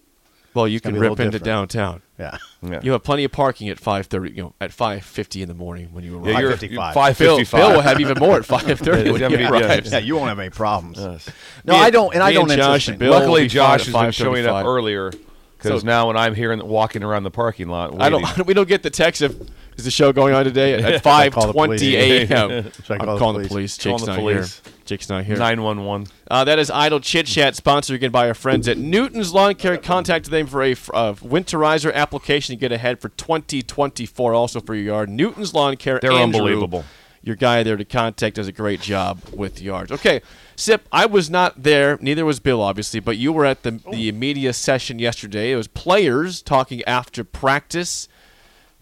Well, 0.57 0.67
you 0.67 0.81
gonna 0.81 0.95
can 0.95 1.01
rip 1.03 1.11
into 1.13 1.25
different. 1.39 1.45
downtown. 1.45 2.03
Yeah. 2.19 2.39
Yeah. 2.63 2.81
You 2.83 2.93
have 2.93 3.03
plenty 3.05 3.25
of 3.25 3.31
parking 3.33 3.69
at 3.69 3.79
5:30. 3.79 4.31
You 4.35 4.43
know, 4.45 4.55
at 4.61 4.71
5:50 4.71 5.43
in 5.43 5.49
the 5.49 5.55
morning 5.55 5.91
when 5.93 6.03
you 6.03 6.17
arrive. 6.17 6.27
Yeah, 6.27 6.41
you're 6.41 6.51
555. 6.57 6.95
five 6.95 7.19
Bill. 7.19 7.37
Bill 7.61 7.73
will 7.77 7.83
have 7.83 8.01
even 8.01 8.19
more 8.19 8.37
at 8.39 8.43
5:30 8.45 9.13
when 9.13 9.21
Yeah, 9.21 9.29
he 9.29 9.35
yeah. 9.37 9.51
arrives. 9.51 9.93
Yeah, 9.93 9.99
you 9.99 10.17
won't 10.17 10.29
have 10.31 10.39
any 10.39 10.51
problems. 10.51 10.99
Yes. 10.99 11.29
No, 11.65 11.75
Me 11.75 11.79
I 11.79 11.91
don't, 11.91 12.15
and 12.15 12.23
I 12.23 12.33
don't 12.33 12.51
and 12.51 12.59
Josh 12.61 12.89
and 12.89 12.99
Bill 12.99 13.11
Luckily, 13.13 13.47
Josh 13.49 13.87
fine 13.89 14.07
has 14.07 14.17
been 14.17 14.25
showing 14.25 14.47
up 14.47 14.65
earlier 14.65 15.13
because 15.59 15.83
So- 15.83 15.87
now 15.87 16.07
when 16.09 16.17
I'm 16.17 16.35
here 16.35 16.53
and 16.53 16.63
walking 16.63 17.03
around 17.03 17.25
the 17.25 17.31
parking 17.31 17.69
lot, 17.69 18.01
I 18.01 18.09
don't. 18.09 18.25
We 18.47 18.55
don't 18.55 18.69
get 18.69 18.83
the 18.83 18.91
text 18.91 19.21
of 19.23 19.39
is 19.77 19.85
the 19.85 19.91
show 19.91 20.11
going 20.15 20.33
on 20.35 20.45
today 20.45 20.73
at, 20.83 20.85
at 20.85 21.03
call 21.03 21.49
the 21.49 21.53
5:20 21.53 21.53
police. 21.53 21.83
a.m. 22.31 22.73
I 22.89 22.95
I'm 22.95 23.19
calling 23.19 23.43
the 23.43 23.49
police? 23.49 23.77
police. 23.77 23.79
Calling 23.79 23.99
Jake's 23.99 24.07
the 24.07 24.13
not 24.13 24.19
police. 24.21 24.61
here. 24.65 24.73
Jake's 24.87 25.09
not 25.09 25.25
here. 25.25 25.37
nine 25.37 25.63
one 25.63 25.85
one. 25.85 26.07
Uh, 26.31 26.45
that 26.45 26.59
is 26.59 26.71
Idle 26.71 27.01
Chit 27.01 27.27
Chat, 27.27 27.57
sponsored 27.57 27.97
again 27.97 28.11
by 28.11 28.29
our 28.29 28.35
friends 28.35 28.69
at 28.69 28.79
Newton's 28.79 29.35
Lawn 29.35 29.55
Care. 29.55 29.77
Contact 29.77 30.31
them 30.31 30.47
for 30.47 30.63
a 30.63 30.73
uh, 30.73 31.15
winterizer 31.15 31.93
application 31.93 32.55
to 32.55 32.61
get 32.61 32.73
ahead 32.73 33.01
for 33.01 33.09
2024. 33.11 34.35
Also 34.35 34.61
for 34.61 34.75
your 34.75 34.85
yard, 34.85 35.09
Newton's 35.09 35.53
Lawn 35.55 35.77
Care. 35.77 35.99
They're 36.01 36.13
Andrew, 36.13 36.41
unbelievable. 36.41 36.85
Your 37.23 37.35
guy 37.37 37.65
there 37.65 37.77
to 37.77 37.85
contact 37.85 38.37
does 38.37 38.47
a 38.47 38.53
great 38.53 38.81
job 38.81 39.21
with 39.33 39.61
yards. 39.61 39.91
Okay, 39.91 40.21
Sip, 40.55 40.87
I 40.93 41.07
was 41.07 41.29
not 41.29 41.65
there. 41.65 41.99
Neither 42.01 42.25
was 42.25 42.39
Bill, 42.39 42.63
obviously, 42.63 43.01
but 43.01 43.17
you 43.17 43.33
were 43.33 43.45
at 43.45 43.65
the 43.65 43.81
the 43.91 44.13
media 44.13 44.53
session 44.53 45.01
yesterday. 45.01 45.51
It 45.51 45.57
was 45.57 45.67
players 45.67 46.41
talking 46.41 46.85
after 46.85 47.25
practice 47.25 48.09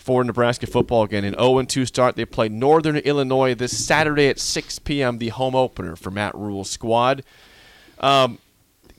for 0.05 0.23
Nebraska 0.23 0.67
football 0.67 1.03
again. 1.03 1.25
An 1.25 1.35
0-2 1.35 1.87
start. 1.87 2.15
They 2.15 2.27
play 2.27 2.51
Northern 2.51 2.99
Illinois 2.99 3.55
this 3.55 3.87
Saturday 3.87 4.29
at 4.29 4.39
6 4.39 4.81
p.m. 4.81 5.17
The 5.17 5.31
home 5.31 5.55
opener 5.55 5.97
for 5.97 6.11
Matt 6.11 6.35
Rhule's 6.35 6.69
squad. 6.69 7.25
Um, 8.01 8.39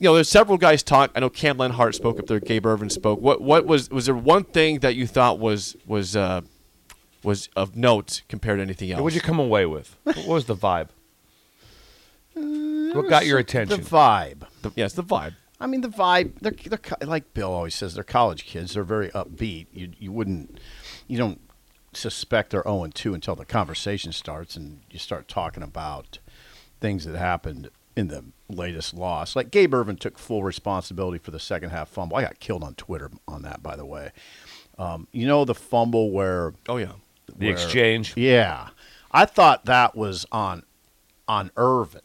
you 0.00 0.08
know, 0.08 0.14
there's 0.14 0.28
several 0.28 0.58
guys 0.58 0.82
talk. 0.82 1.12
I 1.14 1.20
know 1.20 1.30
Cam 1.30 1.58
Lenhardt 1.58 1.94
spoke 1.94 2.18
up 2.18 2.26
there. 2.26 2.40
Gabe 2.40 2.66
Ervin 2.66 2.90
spoke. 2.90 3.20
What 3.20 3.40
what 3.40 3.66
was 3.66 3.88
was 3.88 4.06
there 4.06 4.16
one 4.16 4.42
thing 4.42 4.80
that 4.80 4.96
you 4.96 5.06
thought 5.06 5.38
was 5.38 5.76
was 5.86 6.16
uh, 6.16 6.40
was 7.22 7.48
of 7.54 7.76
note 7.76 8.22
compared 8.28 8.58
to 8.58 8.62
anything 8.62 8.90
else? 8.90 9.00
What'd 9.00 9.14
you 9.14 9.20
come 9.22 9.38
away 9.38 9.64
with? 9.64 9.96
What 10.02 10.26
was 10.26 10.46
the 10.46 10.56
vibe? 10.56 10.88
What 12.34 13.08
got 13.08 13.26
your 13.26 13.38
attention? 13.38 13.68
The 13.80 13.86
attention? 13.86 13.96
vibe. 13.96 14.62
The- 14.62 14.72
yes, 14.74 14.92
the 14.92 15.04
vibe. 15.04 15.34
I 15.60 15.66
mean, 15.66 15.80
the 15.80 15.88
vibe. 15.88 16.32
They're, 16.40 16.52
they're 16.52 17.08
like 17.08 17.32
Bill 17.32 17.52
always 17.52 17.74
says. 17.74 17.94
They're 17.94 18.04
college 18.04 18.44
kids. 18.44 18.74
They're 18.74 18.84
very 18.84 19.08
upbeat. 19.10 19.66
You 19.72 19.92
you 19.98 20.12
wouldn't, 20.12 20.58
you 21.08 21.18
don't 21.18 21.40
suspect 21.92 22.50
they're 22.50 22.62
zero 22.62 22.84
and 22.84 22.94
two 22.94 23.14
until 23.14 23.34
the 23.34 23.44
conversation 23.44 24.12
starts 24.12 24.56
and 24.56 24.80
you 24.90 24.98
start 24.98 25.28
talking 25.28 25.62
about 25.62 26.18
things 26.80 27.04
that 27.04 27.16
happened 27.16 27.70
in 27.96 28.08
the 28.08 28.22
latest 28.50 28.92
loss. 28.92 29.34
Like 29.34 29.50
Gabe 29.50 29.72
Ervin 29.72 29.96
took 29.96 30.18
full 30.18 30.42
responsibility 30.42 31.18
for 31.18 31.30
the 31.30 31.40
second 31.40 31.70
half 31.70 31.88
fumble. 31.88 32.16
I 32.18 32.22
got 32.22 32.38
killed 32.40 32.62
on 32.62 32.74
Twitter 32.74 33.10
on 33.26 33.42
that, 33.42 33.62
by 33.62 33.76
the 33.76 33.86
way. 33.86 34.12
Um, 34.78 35.08
you 35.12 35.26
know 35.26 35.46
the 35.46 35.54
fumble 35.54 36.10
where 36.10 36.52
Oh 36.68 36.76
yeah. 36.76 36.92
the 37.34 37.46
where- 37.46 37.52
exchange. 37.54 38.14
Yeah, 38.16 38.68
I 39.10 39.24
thought 39.24 39.64
that 39.64 39.96
was 39.96 40.26
on 40.30 40.64
on 41.26 41.50
Ervin, 41.56 42.02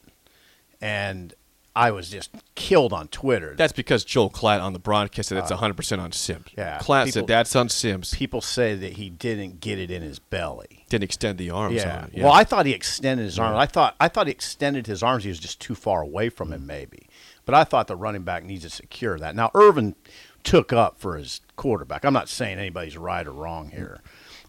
and 0.80 1.34
I 1.75 1.91
was 1.91 2.10
just 2.10 2.31
killed 2.55 2.91
on 2.91 3.07
Twitter. 3.07 3.55
That's 3.55 3.71
because 3.71 4.03
Joel 4.03 4.29
Klatt 4.29 4.62
on 4.62 4.73
the 4.73 4.79
broadcast 4.79 5.29
said 5.29 5.38
it's 5.38 5.51
100 5.51 5.75
percent 5.75 6.01
on 6.01 6.12
Sims. 6.12 6.47
Uh, 6.47 6.51
yeah, 6.57 6.79
Klatt 6.79 7.05
people- 7.05 7.12
said 7.21 7.27
that's 7.27 7.55
on 7.55 7.69
Sims. 7.69 8.13
people 8.13 8.41
say 8.41 8.75
that 8.75 8.93
he 8.93 9.10
didn't 9.10 9.60
get 9.62 9.79
it 9.79 9.89
in 9.89 10.01
his 10.01 10.19
belly. 10.19 10.86
Didn't 10.89 11.05
extend 11.05 11.38
the 11.38 11.49
arms. 11.49 11.75
Yeah. 11.75 11.99
on 12.03 12.12
it. 12.13 12.23
Well, 12.23 12.34
I 12.34 12.43
thought 12.43 12.65
he 12.65 12.73
extended 12.73 13.23
his 13.23 13.39
arms. 13.39 13.57
I 13.57 13.65
thought 13.67 13.95
I 13.99 14.10
thought 14.10 14.27
he 14.27 14.31
extended 14.31 14.88
his 14.88 15.01
arms. 15.01 15.23
He 15.23 15.29
was 15.29 15.39
just 15.39 15.62
too 15.62 15.75
far 15.75 16.01
away 16.01 16.29
from 16.29 16.51
him, 16.51 16.65
maybe. 16.65 17.07
But 17.45 17.55
I 17.55 17.63
thought 17.63 17.88
the 17.88 17.95
running 17.95 18.23
back 18.23 18.43
needs 18.43 18.63
to 18.63 18.69
secure 18.69 19.17
that. 19.19 19.36
Now 19.36 19.49
Ervin 19.55 19.95
took 20.43 20.73
up 20.73 20.99
for 20.99 21.17
his 21.17 21.39
quarterback. 21.55 22.03
I'm 22.03 22.13
not 22.13 22.27
saying 22.27 22.57
anybody's 22.60 22.97
right 22.97 23.25
or 23.25 23.31
wrong 23.31 23.69
here. 23.69 24.01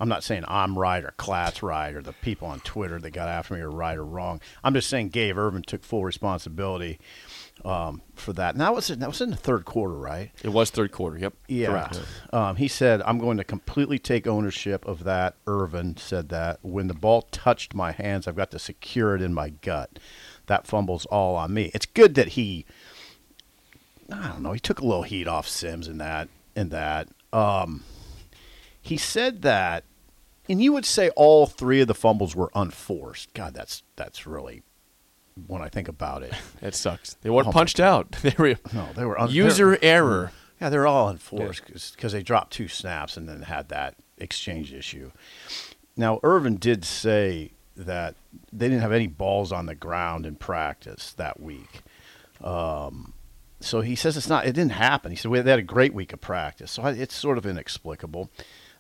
I'm 0.03 0.09
not 0.09 0.25
saying 0.25 0.43
I'm 0.49 0.77
right 0.77 1.05
or 1.05 1.15
Klatt's 1.17 1.63
right 1.63 1.95
or 1.95 2.03
the 2.03 2.13
people 2.13 2.49
on 2.49 2.59
Twitter 2.59 2.99
that 2.99 3.13
got 3.13 3.29
after 3.29 3.55
me 3.55 3.61
are 3.61 3.71
right 3.71 3.97
or 3.97 4.05
wrong. 4.05 4.41
I'm 4.65 4.75
just 4.75 4.91
saying 4.91 5.11
Gabe 5.11 5.39
Ervin 5.39 5.63
took 5.63 5.85
full 5.85 6.05
responsibility 6.05 6.99
um, 7.65 8.03
for 8.17 8.33
that. 8.33 8.55
And 8.55 8.61
that 8.61 8.75
was 8.75 8.91
in, 8.91 8.99
that 8.99 9.09
was 9.09 9.21
in 9.21 9.31
the 9.31 9.37
third 9.37 9.65
quarter, 9.65 9.95
right? 9.95 10.33
it 10.43 10.49
was 10.49 10.71
third 10.71 10.91
quarter. 10.91 11.19
Yep. 11.19 11.35
Yeah. 11.47 11.69
Correct. 11.69 12.01
Um, 12.33 12.57
he 12.57 12.67
said, 12.67 13.01
I'm 13.03 13.19
going 13.19 13.37
to 13.37 13.45
completely 13.45 14.01
take 14.01 14.27
ownership 14.27 14.85
of 14.87 15.05
that. 15.05 15.37
Ervin 15.47 15.97
said 15.97 16.31
that. 16.31 16.59
When 16.63 16.89
the 16.89 16.95
ball 16.95 17.23
touched 17.31 17.73
my 17.73 17.93
hands, 17.93 18.27
I've 18.27 18.35
got 18.35 18.51
to 18.51 18.59
secure 18.59 19.15
it 19.15 19.23
in 19.23 19.33
my 19.33 19.51
gut. 19.51 20.01
That 20.47 20.67
fumble's 20.67 21.07
all 21.07 21.37
on 21.37 21.55
me. 21.55 21.71
It's 21.75 21.87
good 21.87 22.17
that 22.17 22.31
he, 22.31 22.67
I 24.11 24.27
don't 24.27 24.43
know, 24.43 24.51
he 24.51 24.59
took 24.59 24.81
a 24.81 24.85
little 24.85 25.05
heat 25.05 25.29
off 25.29 25.47
Sims 25.47 25.87
in 25.87 25.99
that. 25.99 26.29
In 26.57 26.71
that, 26.71 27.07
um, 27.33 27.85
he 28.83 28.97
said 28.97 29.43
that, 29.43 29.85
and 30.49 30.63
you 30.63 30.73
would 30.73 30.85
say 30.85 31.11
all 31.11 31.47
three 31.47 31.81
of 31.81 31.89
the 31.89 31.95
fumbles 31.95 32.35
were 32.37 32.51
unforced. 32.55 33.33
God, 33.35 33.55
that's 33.55 33.83
that's 33.97 34.27
really 34.27 34.63
when 35.47 35.63
I 35.63 35.69
think 35.69 35.89
about 35.89 36.23
it. 36.23 36.33
It 36.63 36.75
sucks. 36.75 37.15
They 37.23 37.31
weren't 37.31 37.49
Oh, 37.49 37.53
punched 37.53 37.81
out. 37.81 38.11
They 38.23 38.35
were 38.39 38.57
No, 38.73 38.89
they 38.95 39.05
were 39.05 39.19
un- 39.19 39.31
user 39.31 39.79
error. 39.83 40.33
Yeah, 40.61 40.69
they're 40.69 40.87
all 40.87 41.09
unforced 41.09 41.67
because 41.67 42.13
they 42.13 42.23
dropped 42.23 42.53
two 42.53 42.69
snaps 42.69 43.17
and 43.17 43.29
then 43.29 43.43
had 43.43 43.69
that 43.71 43.97
exchange 44.19 44.73
issue. 44.73 45.11
Now, 45.97 46.21
Ervin 46.23 46.57
did 46.57 46.85
say 46.85 47.51
that 47.77 48.15
they 48.53 48.69
didn't 48.69 48.83
have 48.83 48.93
any 48.93 49.09
balls 49.09 49.51
on 49.51 49.67
the 49.67 49.75
ground 49.75 50.25
in 50.25 50.37
practice 50.37 51.13
that 51.15 51.41
week. 51.41 51.81
Um, 52.41 53.13
so 53.61 53.81
he 53.81 53.95
says 53.97 54.17
it's 54.17 54.29
not. 54.29 54.47
It 54.47 54.53
didn't 54.53 54.73
happen. 54.73 55.11
He 55.11 55.17
said 55.17 55.31
we 55.31 55.41
they 55.41 55.51
had 55.51 55.59
a 55.59 55.63
great 55.63 55.95
week 55.95 56.13
of 56.13 56.21
practice. 56.21 56.73
So 56.73 56.85
it's 56.87 57.15
sort 57.15 57.39
of 57.39 57.47
inexplicable. 57.47 58.31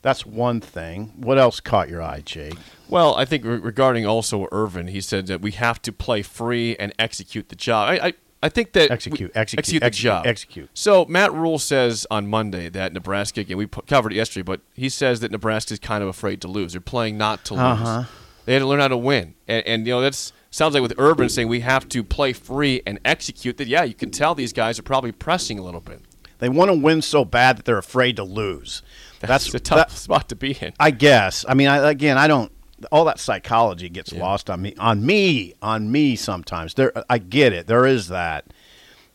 That's 0.02 0.26
one 0.26 0.60
thing. 0.60 1.12
What 1.16 1.38
else 1.38 1.60
caught 1.60 1.88
your 1.88 2.02
eye, 2.02 2.22
Jake? 2.24 2.54
Well, 2.88 3.14
I 3.14 3.24
think 3.24 3.44
re- 3.44 3.56
regarding 3.58 4.04
also 4.04 4.48
Ervin, 4.52 4.88
he 4.88 5.00
said 5.00 5.28
that 5.28 5.40
we 5.40 5.52
have 5.52 5.80
to 5.82 5.92
play 5.92 6.22
free 6.22 6.76
and 6.76 6.92
execute 6.98 7.48
the 7.48 7.54
job. 7.56 7.88
I, 7.88 8.08
I, 8.08 8.12
I 8.42 8.48
think 8.48 8.72
that 8.72 8.90
Execute, 8.90 9.30
we- 9.30 9.40
execute, 9.40 9.80
the 9.80 9.86
execute, 9.86 9.92
job. 10.02 10.26
execute. 10.26 10.70
So 10.74 11.04
Matt 11.04 11.32
Rhule 11.32 11.60
says 11.60 12.04
on 12.10 12.26
Monday 12.26 12.68
that 12.70 12.92
Nebraska 12.92 13.42
again 13.42 13.56
we 13.56 13.68
covered 13.68 14.12
it 14.12 14.16
yesterday, 14.16 14.42
but 14.42 14.60
he 14.74 14.88
says 14.88 15.20
that 15.20 15.30
Nebraska 15.30 15.72
is 15.74 15.78
kind 15.78 16.02
of 16.02 16.08
afraid 16.08 16.40
to 16.40 16.48
lose. 16.48 16.72
They're 16.72 16.80
playing 16.80 17.16
not 17.16 17.44
to 17.46 17.54
lose. 17.54 17.62
Uh-huh. 17.62 18.04
They 18.44 18.54
had 18.54 18.58
to 18.58 18.66
learn 18.66 18.80
how 18.80 18.88
to 18.88 18.96
win, 18.96 19.34
and, 19.46 19.64
and 19.68 19.86
you 19.86 19.92
know 19.92 20.00
that's 20.00 20.32
sounds 20.50 20.74
like 20.74 20.82
with 20.82 20.98
Ervin 20.98 21.28
saying 21.28 21.46
we 21.46 21.60
have 21.60 21.88
to 21.90 22.02
play 22.02 22.32
free 22.32 22.82
and 22.84 22.98
execute. 23.04 23.56
That 23.58 23.68
yeah, 23.68 23.84
you 23.84 23.94
can 23.94 24.10
tell 24.10 24.34
these 24.34 24.52
guys 24.52 24.80
are 24.80 24.82
probably 24.82 25.12
pressing 25.12 25.60
a 25.60 25.62
little 25.62 25.80
bit. 25.80 26.00
They 26.38 26.48
want 26.48 26.72
to 26.72 26.76
win 26.76 27.02
so 27.02 27.24
bad 27.24 27.56
that 27.58 27.64
they're 27.66 27.78
afraid 27.78 28.16
to 28.16 28.24
lose. 28.24 28.82
That's, 29.22 29.44
That's 29.44 29.54
a 29.54 29.60
tough 29.60 29.88
that- 29.88 29.90
spot 29.96 30.28
to 30.28 30.36
be 30.36 30.52
in. 30.60 30.72
I 30.78 30.90
guess. 30.90 31.44
I 31.48 31.54
mean, 31.54 31.68
I, 31.68 31.90
again, 31.90 32.18
I 32.18 32.26
don't. 32.28 32.52
All 32.90 33.04
that 33.04 33.20
psychology 33.20 33.88
gets 33.88 34.12
lost 34.12 34.50
on 34.50 34.60
me. 34.60 34.74
On 34.78 35.04
me. 35.06 35.54
On 35.62 35.90
me. 35.90 36.16
Sometimes 36.16 36.74
there. 36.74 36.92
I 37.08 37.18
get 37.18 37.52
it. 37.52 37.66
There 37.68 37.86
is 37.86 38.08
that 38.08 38.46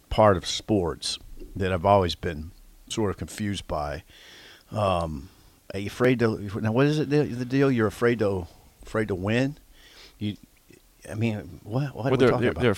part 0.09 0.37
of 0.37 0.45
sports 0.45 1.19
that 1.55 1.73
I've 1.73 1.85
always 1.85 2.15
been 2.15 2.51
sort 2.87 3.11
of 3.11 3.17
confused 3.17 3.67
by. 3.67 4.03
Um, 4.71 5.29
are 5.73 5.79
you 5.79 5.87
afraid 5.87 6.19
to? 6.19 6.37
Now, 6.61 6.71
what 6.71 6.85
is 6.85 6.99
it? 6.99 7.09
The, 7.09 7.23
the 7.23 7.43
deal? 7.45 7.69
You're 7.69 7.87
afraid 7.87 8.19
to 8.19 8.47
afraid 8.85 9.09
to 9.09 9.15
win. 9.15 9.57
You. 10.17 10.37
I 11.09 11.15
mean, 11.15 11.59
what? 11.63 11.95
What 11.95 11.95
Well, 11.95 12.07
are 12.07 12.11
we 12.11 12.17
they're, 12.17 12.29
talking 12.29 12.41
they're, 12.41 12.51
about? 12.51 12.61
they're, 12.61 12.75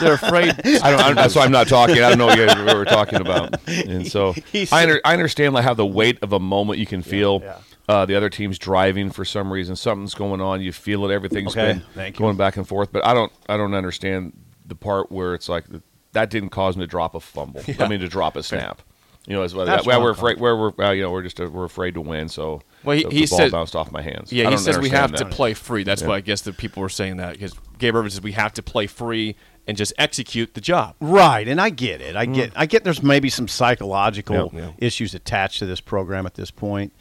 they're 0.00 0.12
afraid. 0.14 0.48
I 0.82 0.90
don't. 0.90 1.00
I 1.00 1.06
don't 1.08 1.14
that's 1.16 1.34
why 1.34 1.44
I'm 1.44 1.52
not 1.52 1.68
talking. 1.68 1.96
I 1.96 2.08
don't 2.10 2.18
know 2.18 2.26
what, 2.26 2.38
you 2.38 2.46
what 2.46 2.74
we're 2.76 2.84
talking 2.84 3.20
about. 3.20 3.56
And 3.68 4.06
so 4.06 4.32
He 4.32 4.62
I, 4.62 4.64
said- 4.64 4.82
under, 4.82 5.00
I 5.04 5.12
understand 5.12 5.54
like 5.54 5.64
how 5.64 5.74
the 5.74 5.86
weight 5.86 6.18
of 6.22 6.32
a 6.32 6.38
moment 6.40 6.78
you 6.78 6.86
can 6.86 7.02
feel. 7.02 7.40
yeah. 7.42 7.58
Uh, 7.88 8.04
the 8.04 8.14
other 8.14 8.28
team's 8.28 8.58
driving 8.58 9.10
for 9.10 9.24
some 9.24 9.50
reason. 9.50 9.74
Something's 9.74 10.14
going 10.14 10.42
on. 10.42 10.60
You 10.60 10.72
feel 10.72 11.08
it. 11.08 11.12
Everything's 11.14 11.56
Okay, 11.56 11.80
been 11.94 12.12
going 12.12 12.36
back 12.36 12.58
and 12.58 12.68
forth. 12.68 12.92
But 12.92 13.06
I 13.06 13.14
don't. 13.14 13.32
I 13.48 13.56
don't 13.56 13.72
understand 13.72 14.34
the 14.66 14.74
part 14.74 15.10
where 15.10 15.34
it's 15.34 15.48
like 15.48 15.64
that 16.12 16.28
didn't 16.28 16.50
cause 16.50 16.74
him 16.76 16.80
to 16.80 16.86
drop 16.86 17.14
a 17.14 17.20
fumble. 17.20 17.62
I 17.78 17.88
mean, 17.88 18.00
to 18.00 18.08
drop 18.08 18.36
a 18.36 18.42
snap. 18.42 18.82
You 19.26 19.34
know, 19.36 19.42
as 19.42 19.54
well, 19.54 19.64
That's 19.66 19.84
that, 19.84 19.88
well, 19.88 20.02
we're 20.02 20.10
afraid. 20.10 20.38
Where 20.38 20.54
we're, 20.56 20.72
uh, 20.78 20.90
you 20.90 21.02
know, 21.02 21.10
we're 21.10 21.22
just 21.22 21.40
uh, 21.40 21.48
we're 21.50 21.64
afraid 21.64 21.94
to 21.94 22.00
win. 22.02 22.28
So 22.28 22.60
Well, 22.88 22.96
he- 22.96 23.04
the, 23.04 23.10
he 23.10 23.20
the 23.24 23.26
ball 23.30 23.38
said- 23.38 23.52
bounced 23.52 23.76
off 23.76 23.92
my 23.92 24.02
hands. 24.02 24.32
Yeah, 24.32 24.50
he 24.50 24.56
says 24.56 24.78
we 24.78 24.88
have 24.90 25.04
understand 25.04 25.30
to 25.30 25.36
play 25.36 25.54
free. 25.54 25.84
That's 25.84 26.02
why 26.02 26.16
I 26.16 26.20
guess 26.20 26.40
the 26.42 26.52
people 26.52 26.80
were 26.82 26.88
saying 26.88 27.18
that 27.18 27.32
because 27.34 27.54
Gabe 27.78 27.94
Ervin 27.94 28.10
says 28.10 28.20
we 28.22 28.32
have 28.32 28.52
to 28.54 28.62
play 28.62 28.86
free 28.86 29.36
and 29.66 29.76
just 29.76 29.92
execute 29.98 30.54
the 30.54 30.60
job. 30.62 30.94
Right, 31.00 31.46
and 31.46 31.60
I 31.60 31.68
get 31.70 32.00
it. 32.00 32.16
I 32.16 32.24
get. 32.26 32.52
I 32.56 32.66
get. 32.66 32.84
There's 32.84 33.02
maybe 33.02 33.28
some 33.30 33.46
psychological 33.48 34.50
Yeah, 34.54 34.60
yeah. 34.60 34.70
issues 34.78 35.14
attached 35.14 35.58
to 35.60 35.66
this 35.66 35.80
program 35.80 36.24
at 36.26 36.34
this 36.34 36.50
point. 36.50 36.92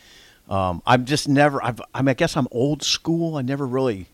Um, 0.50 0.82
I'm 0.86 1.06
just 1.06 1.28
never. 1.30 1.64
I've, 1.64 1.82
I 1.94 2.02
mean, 2.02 2.10
I 2.10 2.14
guess 2.14 2.36
I'm 2.38 2.48
old 2.52 2.84
school. 2.84 3.38
I 3.38 3.42
never 3.42 3.66
really. 3.66 4.08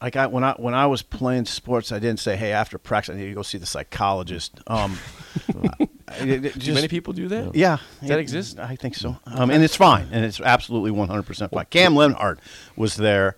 Like 0.00 0.14
I 0.16 0.26
when 0.28 0.44
I 0.44 0.52
when 0.58 0.74
I 0.74 0.86
was 0.86 1.02
playing 1.02 1.44
sports, 1.46 1.90
I 1.92 1.98
didn't 1.98 2.20
say, 2.20 2.36
"Hey, 2.36 2.52
after 2.52 2.78
practice, 2.78 3.14
I 3.14 3.18
need 3.18 3.28
to 3.28 3.34
go 3.34 3.42
see 3.42 3.58
the 3.58 3.66
psychologist." 3.66 4.60
Um, 4.66 4.98
I- 5.80 5.88
it- 6.20 6.44
it 6.44 6.58
Do 6.58 6.74
many 6.74 6.88
people 6.88 7.12
do 7.12 7.28
that? 7.28 7.54
Yeah, 7.54 7.78
Does 8.00 8.08
that 8.08 8.18
it- 8.18 8.22
exist? 8.22 8.58
I 8.58 8.76
think 8.76 8.94
so. 8.94 9.16
Um, 9.26 9.50
and 9.50 9.62
it's 9.62 9.76
fine, 9.76 10.08
and 10.12 10.24
it's 10.24 10.40
absolutely 10.40 10.90
100 10.90 11.22
percent 11.24 11.52
fine. 11.52 11.66
Cam 11.70 11.94
Lenhardt 11.94 12.38
was 12.76 12.96
there. 12.96 13.36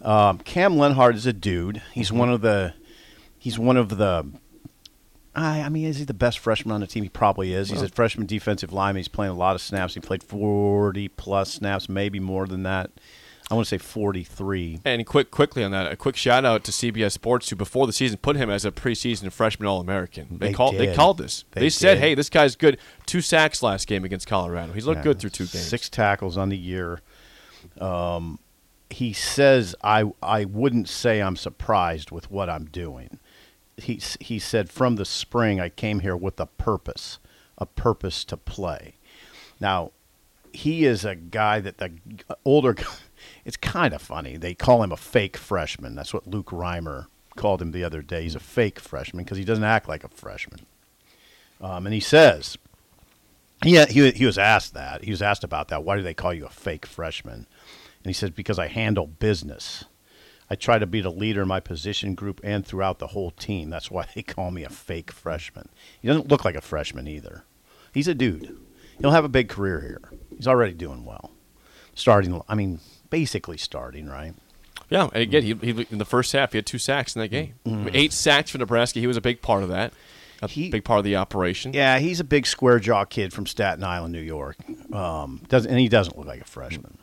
Um, 0.00 0.38
Cam 0.38 0.74
Lenhardt 0.74 1.14
is 1.14 1.26
a 1.26 1.32
dude. 1.32 1.80
He's 1.92 2.10
one 2.12 2.28
of 2.30 2.40
the. 2.40 2.74
He's 3.38 3.58
one 3.58 3.76
of 3.76 3.88
the. 3.90 4.26
I, 5.34 5.62
I 5.62 5.68
mean, 5.70 5.86
is 5.86 5.96
he 5.98 6.04
the 6.04 6.12
best 6.14 6.38
freshman 6.38 6.74
on 6.74 6.80
the 6.80 6.86
team? 6.86 7.02
He 7.04 7.08
probably 7.08 7.54
is. 7.54 7.70
He's 7.70 7.80
a 7.82 7.88
freshman 7.88 8.26
defensive 8.26 8.72
lineman. 8.72 8.98
He's 9.00 9.08
playing 9.08 9.32
a 9.32 9.36
lot 9.36 9.54
of 9.54 9.62
snaps. 9.62 9.94
He 9.94 10.00
played 10.00 10.22
40 10.22 11.08
plus 11.08 11.50
snaps, 11.54 11.88
maybe 11.88 12.20
more 12.20 12.46
than 12.46 12.64
that. 12.64 12.90
I 13.52 13.54
want 13.54 13.66
to 13.66 13.68
say 13.68 13.78
43. 13.78 14.80
And 14.84 15.04
quick, 15.04 15.30
quickly 15.30 15.62
on 15.62 15.70
that, 15.72 15.92
a 15.92 15.96
quick 15.96 16.16
shout 16.16 16.46
out 16.46 16.64
to 16.64 16.72
CBS 16.72 17.12
Sports, 17.12 17.50
who 17.50 17.56
before 17.56 17.86
the 17.86 17.92
season 17.92 18.16
put 18.16 18.34
him 18.36 18.48
as 18.48 18.64
a 18.64 18.70
preseason 18.72 19.30
freshman 19.30 19.66
All 19.68 19.78
American. 19.78 20.38
They, 20.38 20.48
They 20.48 20.52
called. 20.54 20.76
They 20.78 20.94
called 20.94 21.18
this. 21.18 21.44
They, 21.50 21.60
They 21.60 21.68
said, 21.70 21.94
did. 21.96 22.00
"Hey, 22.00 22.14
this 22.14 22.30
guy's 22.30 22.56
good. 22.56 22.78
Two 23.04 23.20
sacks 23.20 23.62
last 23.62 23.86
game 23.86 24.04
against 24.04 24.26
Colorado. 24.26 24.72
He's 24.72 24.86
looked 24.86 25.00
Yeah. 25.00 25.04
good 25.04 25.18
through 25.20 25.30
two 25.30 25.44
games." 25.44 25.66
Six 25.66 25.90
tackles 25.90 26.38
on 26.38 26.48
the 26.48 26.56
year. 26.56 27.00
Um, 27.78 28.38
he 28.90 29.12
says, 29.12 29.74
I, 29.84 30.04
I 30.22 30.44
wouldn't 30.46 30.88
say 30.88 31.20
I'm 31.20 31.36
surprised 31.36 32.10
with 32.10 32.30
what 32.30 32.48
I'm 32.50 32.64
doing. 32.66 33.18
He, 33.76 34.00
he 34.20 34.38
said, 34.38 34.70
from 34.70 34.96
the 34.96 35.04
spring, 35.04 35.60
I 35.60 35.68
came 35.68 36.00
here 36.00 36.16
with 36.16 36.38
a 36.40 36.46
purpose, 36.46 37.18
a 37.58 37.66
purpose 37.66 38.24
to 38.24 38.36
play. 38.36 38.96
Now, 39.60 39.92
he 40.52 40.84
is 40.84 41.04
a 41.04 41.14
guy 41.14 41.60
that 41.60 41.78
the 41.78 41.92
older, 42.44 42.76
it's 43.44 43.56
kind 43.56 43.92
of 43.94 44.02
funny. 44.02 44.36
They 44.36 44.54
call 44.54 44.82
him 44.82 44.92
a 44.92 44.96
fake 44.96 45.36
freshman. 45.36 45.94
That's 45.94 46.14
what 46.14 46.26
Luke 46.26 46.50
Reimer 46.50 47.06
called 47.36 47.62
him 47.62 47.72
the 47.72 47.84
other 47.84 48.02
day. 48.02 48.22
He's 48.22 48.34
a 48.34 48.40
fake 48.40 48.78
freshman 48.78 49.24
because 49.24 49.38
he 49.38 49.44
doesn't 49.44 49.64
act 49.64 49.88
like 49.88 50.04
a 50.04 50.08
freshman. 50.08 50.60
Um, 51.60 51.86
and 51.86 51.94
he 51.94 52.00
says, 52.00 52.58
yeah, 53.64 53.86
he, 53.86 54.10
he 54.10 54.26
was 54.26 54.38
asked 54.38 54.74
that. 54.74 55.04
He 55.04 55.10
was 55.10 55.22
asked 55.22 55.44
about 55.44 55.68
that. 55.68 55.84
Why 55.84 55.96
do 55.96 56.02
they 56.02 56.14
call 56.14 56.34
you 56.34 56.46
a 56.46 56.50
fake 56.50 56.86
freshman? 56.86 57.46
And 58.04 58.10
he 58.10 58.12
says, 58.12 58.30
because 58.30 58.58
I 58.58 58.66
handle 58.66 59.06
business. 59.06 59.84
I 60.50 60.54
try 60.54 60.78
to 60.78 60.86
be 60.86 61.00
the 61.00 61.10
leader 61.10 61.42
in 61.42 61.48
my 61.48 61.60
position 61.60 62.14
group 62.14 62.40
and 62.44 62.66
throughout 62.66 62.98
the 62.98 63.08
whole 63.08 63.30
team. 63.30 63.70
That's 63.70 63.90
why 63.90 64.06
they 64.14 64.22
call 64.22 64.50
me 64.50 64.64
a 64.64 64.68
fake 64.68 65.10
freshman. 65.10 65.68
He 66.00 66.08
doesn't 66.08 66.28
look 66.28 66.44
like 66.44 66.56
a 66.56 66.60
freshman 66.60 67.08
either. 67.08 67.44
He's 67.94 68.08
a 68.08 68.14
dude. 68.14 68.58
He'll 68.98 69.12
have 69.12 69.24
a 69.24 69.28
big 69.28 69.48
career 69.48 69.80
here. 69.80 70.18
He's 70.36 70.48
already 70.48 70.74
doing 70.74 71.04
well. 71.04 71.30
Starting, 71.94 72.42
I 72.48 72.54
mean, 72.54 72.80
basically 73.12 73.58
starting, 73.58 74.06
right? 74.08 74.32
Yeah, 74.88 75.08
and 75.12 75.22
again, 75.22 75.42
he, 75.42 75.54
he 75.54 75.86
in 75.90 75.98
the 75.98 76.04
first 76.04 76.32
half 76.32 76.52
he 76.52 76.58
had 76.58 76.66
two 76.66 76.78
sacks 76.78 77.14
in 77.14 77.20
that 77.20 77.28
game. 77.28 77.54
Eight 77.94 78.12
sacks 78.12 78.50
for 78.50 78.58
Nebraska. 78.58 78.98
He 79.00 79.06
was 79.06 79.16
a 79.16 79.20
big 79.20 79.40
part 79.42 79.62
of 79.62 79.68
that. 79.68 79.92
A 80.42 80.48
He- 80.48 80.70
big 80.70 80.82
part 80.84 80.98
of 80.98 81.04
the 81.04 81.14
operation. 81.16 81.72
Yeah, 81.72 81.98
he's 82.00 82.18
a 82.20 82.24
big 82.24 82.46
square 82.46 82.80
jaw 82.80 83.04
kid 83.04 83.32
from 83.32 83.46
Staten 83.46 83.84
Island, 83.84 84.12
New 84.12 84.20
York. 84.20 84.56
Um, 84.92 85.42
doesn't 85.48 85.70
and 85.70 85.78
he 85.78 85.88
doesn't 85.88 86.16
look 86.18 86.26
like 86.26 86.40
a 86.40 86.44
freshman. 86.44 86.98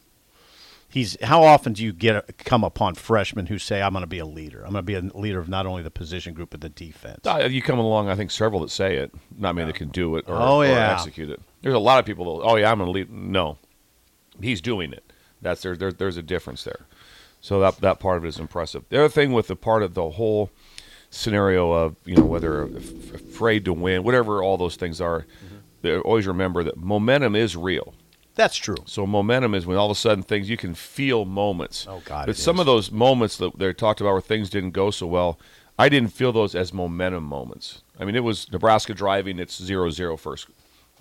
He's 0.91 1.15
how 1.23 1.43
often 1.43 1.73
do 1.73 1.83
you 1.83 1.93
get 1.93 2.37
come 2.39 2.63
upon 2.63 2.95
freshmen 2.95 3.45
who 3.45 3.59
say, 3.59 3.79
"I'm 3.81 3.93
going 3.93 4.01
to 4.01 4.07
be 4.07 4.17
a 4.19 4.25
leader. 4.25 4.59
I'm 4.65 4.71
going 4.71 4.83
to 4.85 4.87
be 4.87 4.95
a 4.95 5.01
leader 5.17 5.39
of 5.39 5.47
not 5.47 5.67
only 5.67 5.83
the 5.83 5.91
position 5.91 6.33
group 6.33 6.49
but 6.49 6.61
the 6.61 6.69
defense." 6.69 7.25
Uh, 7.27 7.47
you 7.49 7.61
come 7.61 7.77
along, 7.79 8.09
I 8.09 8.15
think 8.15 8.31
several 8.31 8.61
that 8.61 8.71
say 8.71 8.95
it. 8.97 9.11
Not 9.37 9.53
many 9.55 9.67
that 9.67 9.77
can 9.77 9.89
do 9.89 10.15
it 10.15 10.25
or, 10.27 10.35
Oh, 10.35 10.61
or 10.61 10.65
yeah. 10.65 10.93
execute 10.93 11.29
it. 11.29 11.39
There's 11.61 11.75
a 11.75 11.79
lot 11.79 11.99
of 11.99 12.05
people. 12.05 12.39
That, 12.39 12.43
oh 12.45 12.55
yeah, 12.55 12.71
I'm 12.71 12.79
going 12.79 12.87
to 12.87 12.91
lead. 12.91 13.11
No, 13.11 13.57
he's 14.41 14.61
doing 14.61 14.91
it. 14.91 15.03
That's 15.41 15.61
there, 15.61 15.75
there. 15.75 15.91
There's 15.91 16.17
a 16.17 16.21
difference 16.23 16.63
there. 16.63 16.85
So 17.41 17.59
that 17.61 17.77
that 17.77 17.99
part 17.99 18.17
of 18.17 18.25
it 18.25 18.27
is 18.29 18.39
impressive. 18.39 18.83
The 18.89 18.99
other 18.99 19.09
thing 19.09 19.31
with 19.31 19.47
the 19.47 19.55
part 19.55 19.83
of 19.83 19.93
the 19.93 20.09
whole 20.11 20.49
scenario 21.09 21.71
of 21.71 21.95
you 22.05 22.15
know 22.17 22.25
whether 22.25 22.63
af- 22.63 23.13
afraid 23.15 23.65
to 23.65 23.73
win, 23.73 24.03
whatever 24.03 24.43
all 24.43 24.57
those 24.57 24.75
things 24.75 24.99
are, 25.01 25.21
Mm-hmm. 25.21 25.55
they 25.81 25.97
always 25.97 26.27
remember 26.27 26.63
that 26.63 26.77
momentum 26.77 27.35
is 27.35 27.55
real. 27.55 27.93
That's 28.35 28.55
true. 28.57 28.77
So 28.85 29.05
momentum 29.05 29.53
is 29.55 29.65
when 29.65 29.75
all 29.77 29.87
of 29.89 29.97
a 29.97 29.99
sudden 29.99 30.23
things 30.23 30.49
you 30.49 30.55
can 30.57 30.73
feel 30.73 31.25
moments. 31.25 31.85
Oh, 31.89 32.01
God, 32.05 32.25
But 32.27 32.37
some 32.37 32.55
is. 32.55 32.59
of 32.61 32.65
those 32.67 32.89
moments 32.91 33.35
that 33.37 33.57
they 33.57 33.73
talked 33.73 33.99
about 33.99 34.13
where 34.13 34.21
things 34.21 34.49
didn't 34.49 34.71
go 34.71 34.91
so 34.91 35.07
well, 35.07 35.37
I 35.77 35.89
didn't 35.89 36.13
feel 36.13 36.31
those 36.31 36.55
as 36.55 36.73
momentum 36.73 37.23
moments. 37.25 37.81
I 37.99 38.05
mean, 38.05 38.15
it 38.15 38.23
was 38.23 38.49
Nebraska 38.51 38.93
driving, 38.93 39.39
it's 39.39 39.59
0-0 39.59 40.17
first. 40.19 40.47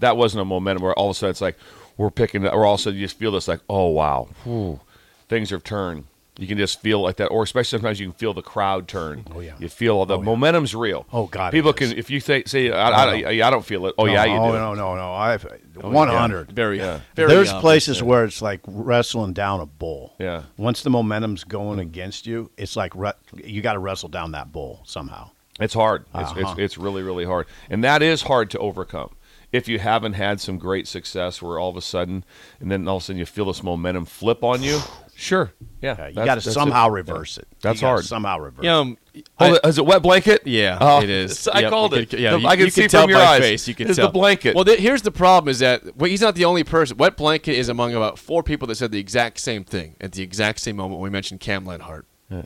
That 0.01 0.16
wasn't 0.16 0.42
a 0.42 0.44
momentum 0.46 0.83
where 0.83 0.94
all 0.94 1.11
of 1.11 1.16
a 1.16 1.18
sudden 1.18 1.31
it's 1.31 1.40
like 1.40 1.57
we're 1.98 2.11
picking, 2.11 2.46
or 2.46 2.64
all 2.64 2.74
of 2.74 2.80
a 2.80 2.82
sudden 2.84 2.98
you 2.98 3.04
just 3.04 3.18
feel 3.18 3.32
this 3.32 3.46
like, 3.48 3.61
oh 3.68 3.88
wow, 3.88 4.28
whew, 4.44 4.80
things 5.28 5.50
have 5.50 5.62
turned. 5.64 6.04
You 6.40 6.46
can 6.46 6.56
just 6.56 6.80
feel 6.80 7.00
like 7.00 7.16
that, 7.16 7.26
or 7.32 7.42
especially 7.42 7.78
sometimes 7.78 7.98
you 7.98 8.06
can 8.06 8.12
feel 8.14 8.32
the 8.32 8.42
crowd 8.42 8.87
turn. 8.87 9.24
Oh, 9.34 9.40
yeah. 9.40 9.54
You 9.58 9.68
feel 9.68 9.96
all 9.96 10.06
the 10.06 10.18
momentum's 10.18 10.72
real. 10.72 11.04
Oh, 11.12 11.26
God, 11.26 11.50
People 11.52 11.72
can 11.72 11.90
if 11.98 12.11
you 12.11 12.20
say 12.20 12.44
say 12.46 12.70
I, 12.70 12.90
I, 12.90 13.22
I, 13.22 13.30
I 13.48 13.50
don't 13.50 13.64
feel 13.64 13.87
it. 13.87 13.96
Oh 13.98 14.04
yeah, 14.06 14.24
you 14.24 14.34
no, 14.37 14.52
do. 14.52 14.58
no, 14.58 14.74
no, 14.74 14.94
no. 14.94 15.14
I've 15.14 15.44
100. 15.74 16.52
Very, 16.52 16.78
Yeah. 16.78 17.00
very. 17.16 17.28
There's 17.28 17.48
opposite. 17.48 17.61
places 17.61 18.02
where 18.04 18.24
it's 18.24 18.40
like 18.40 18.61
wrestling 18.66 19.32
down 19.32 19.61
a 19.61 19.66
bull. 19.66 20.14
Yeah. 20.20 20.44
Once 20.56 20.82
the 20.82 20.90
momentum's 20.90 21.42
going 21.44 21.80
against 21.80 22.26
you, 22.26 22.50
it's 22.56 22.76
like 22.76 22.94
re- 22.94 23.12
you 23.34 23.61
got 23.62 23.72
to 23.72 23.78
wrestle 23.80 24.08
down 24.08 24.32
that 24.32 24.52
bull 24.52 24.80
somehow. 24.84 25.30
It's 25.61 25.74
hard. 25.74 26.02
It's, 26.14 26.30
Uh-huh. 26.30 26.40
it's, 26.52 26.58
it's 26.61 26.78
really, 26.78 27.02
really 27.02 27.24
hard. 27.24 27.46
And 27.68 27.82
that 27.82 28.00
is 28.00 28.22
hard 28.22 28.50
to 28.52 28.58
overcome. 28.61 29.11
If 29.50 29.66
you 29.66 29.78
haven't 29.78 30.12
had 30.12 30.40
some 30.40 30.58
great 30.58 30.87
success 30.87 31.40
where 31.40 31.58
all 31.58 31.70
of 31.70 31.76
a 31.76 31.80
sudden, 31.80 32.22
and 32.61 32.70
then 32.70 32.87
all 32.87 32.96
of 32.98 33.02
a 33.02 33.06
sudden 33.06 33.18
you 33.18 33.24
feel 33.24 33.46
this 33.46 33.62
momentum 33.62 34.04
flip 34.04 34.44
on 34.44 34.62
you, 34.62 34.78
sure. 35.16 35.52
Yeah. 35.80 35.96
Yeah, 35.98 36.08
you 36.08 36.14
got 36.16 36.34
to 36.34 36.40
somehow 36.42 36.88
it. 36.88 36.92
reverse 36.92 37.38
Yeah. 37.38 37.42
it. 37.42 37.48
That's 37.62 37.80
You 37.80 37.87
hard. 37.88 38.04
Somehow 38.04 38.38
reverse. 38.40 38.62
You 38.64 38.68
know, 38.70 38.96
Oh, 39.40 39.58
I- 39.64 39.68
is 39.68 39.78
it 39.78 39.87
wet 39.87 40.02
blanket? 40.02 40.42
Yeah, 40.46 40.76
Oh, 40.80 41.00
it 41.02 41.08
is. 41.08 41.48
I 41.52 41.61
Yep, 41.61 41.70
called 41.70 41.94
it. 41.94 42.11
could- 42.11 42.20
yeah, 42.20 42.32
The- 42.32 42.40
you, 42.40 42.46
I 42.46 42.56
can 42.56 42.64
you 42.66 42.70
see 42.70 42.88
tell 42.88 43.02
from 43.04 43.11
your 43.11 43.20
eyes. 43.20 43.40
face. 43.40 43.66
You 43.66 43.74
can 43.74 43.88
It's 43.88 43.96
tell 43.96 44.08
the 44.08 44.12
blanket. 44.12 44.54
Well, 44.54 44.66
th- 44.66 44.78
here's 44.80 45.00
the 45.02 45.11
problem: 45.11 45.50
is 45.50 45.61
that 45.61 45.96
well, 45.96 46.11
he's 46.11 46.20
not 46.20 46.34
the 46.34 46.44
only 46.44 46.62
person. 46.62 46.98
Wet 46.98 47.16
blanket 47.16 47.54
is 47.56 47.70
among 47.70 47.94
about 47.94 48.18
four 48.18 48.42
people 48.42 48.68
that 48.68 48.74
said 48.74 48.92
the 48.92 49.00
exact 49.00 49.40
same 49.40 49.64
thing 49.64 49.96
at 50.00 50.12
the 50.12 50.22
exact 50.22 50.61
same 50.61 50.76
moment 50.76 51.00
when 51.00 51.11
we 51.11 51.12
mentioned 51.12 51.40
Cam 51.40 51.64
Lenhardt. 51.64 52.02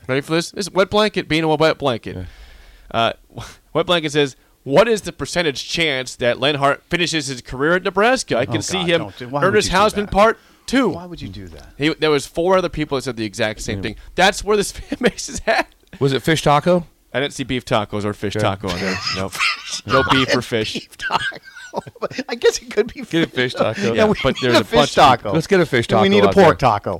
Ready 0.07 0.21
for 0.21 0.31
this? 0.31 0.51
This 0.51 0.71
wet 0.71 0.89
blanket 0.89 1.27
being 1.27 1.43
a 1.43 1.53
wet 1.53 1.77
blanket. 1.77 2.25
Uh, 2.89 3.11
wet 3.73 3.85
blanket 3.85 4.13
says. 4.13 4.37
What 4.63 4.87
is 4.87 5.01
the 5.01 5.11
percentage 5.11 5.67
chance 5.67 6.15
that 6.17 6.37
Lenhardt 6.37 6.81
finishes 6.83 7.27
his 7.27 7.41
career 7.41 7.73
at 7.75 7.83
Nebraska? 7.83 8.37
I 8.37 8.45
can 8.45 8.57
Oh, 8.57 8.61
see 8.61 8.79
God, 8.79 8.89
him. 8.89 8.99
don't 9.01 9.17
do- 9.17 9.27
why 9.29 9.41
would 9.41 9.47
Ernest 9.49 9.71
you 9.71 9.77
Hausmann? 9.77 10.09
Part 10.09 10.37
Two. 10.65 10.89
Why 10.89 11.05
would 11.05 11.21
you 11.21 11.27
do 11.27 11.49
that? 11.49 11.73
He, 11.77 11.93
there 11.93 12.09
was 12.09 12.25
four 12.25 12.55
other 12.57 12.69
people 12.69 12.95
that 12.97 13.01
said 13.01 13.17
the 13.17 13.25
exact 13.25 13.59
same 13.61 13.81
thing. 13.81 13.97
That's 14.15 14.43
where 14.45 14.55
this 14.55 14.71
fan 14.77 14.97
base 15.01 15.27
is 15.27 15.41
at. 15.45 15.67
Was 15.99 16.13
it 16.13 16.21
fish 16.23 16.41
taco? 16.41 16.87
I 17.13 17.19
didn't 17.19 17.33
see 17.33 17.43
beef 17.43 17.65
tacos 17.65 18.05
or 18.05 18.13
fish 18.13 18.33
taco 18.35 18.69
on 18.69 18.79
there. 18.79 18.95
Nope. 19.17 19.33
no 19.85 20.03
beef 20.09 20.33
or 20.35 20.41
fish. 20.41 20.87
I 22.29 22.35
guess 22.35 22.61
it 22.61 22.71
could 22.71 22.93
be 22.93 23.01
Get 23.01 23.27
a 23.27 23.29
fish 23.29 23.53
taco. 23.55 23.93
Yeah, 23.93 24.05
we 24.05 24.13
but 24.23 24.35
need 24.35 24.43
there's 24.43 24.57
a, 24.57 24.61
a 24.61 24.63
fish 24.63 24.93
taco. 24.93 25.33
Let's 25.33 25.47
get 25.47 25.59
a 25.59 25.65
fish 25.65 25.87
And 25.91 26.01
We 26.01 26.09
need 26.09 26.23
a 26.23 26.31
pork 26.31 26.59
there. 26.59 26.69
taco, 26.69 26.99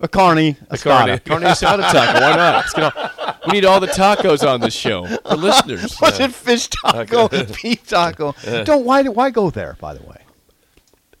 a 0.00 0.08
carny, 0.08 0.56
a 0.70 0.78
carne. 0.78 1.18
carne. 1.18 1.20
Carne 1.20 1.42
asada 1.42 1.82
taco. 1.92 2.20
Why 2.20 2.36
not? 2.36 3.19
Let's 3.46 3.46
get 3.46 3.46
all, 3.46 3.52
we 3.52 3.52
need 3.52 3.64
all 3.64 3.80
the 3.80 3.86
tacos 3.86 4.46
on 4.48 4.60
this 4.60 4.74
show 4.74 5.06
for 5.06 5.36
listeners. 5.36 5.96
Was 6.00 6.20
it 6.20 6.32
fish 6.32 6.68
taco, 6.68 7.28
beef 7.28 7.86
taco? 7.86 8.34
Don't 8.64 8.84
why 8.84 9.02
why 9.04 9.30
go 9.30 9.50
there? 9.50 9.76
By 9.80 9.94
the 9.94 10.02
way, 10.02 10.22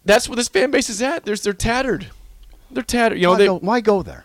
That's 0.04 0.28
where 0.28 0.36
this 0.36 0.48
fan 0.48 0.70
base 0.70 0.90
is 0.90 1.02
at. 1.02 1.24
There's 1.24 1.42
they're 1.42 1.52
tattered. 1.52 2.08
They're 2.70 2.82
tattered. 2.82 3.16
You 3.16 3.22
know 3.22 3.30
why, 3.32 3.38
they 3.38 3.46
go, 3.46 3.58
why 3.58 3.80
go 3.80 4.02
there? 4.02 4.24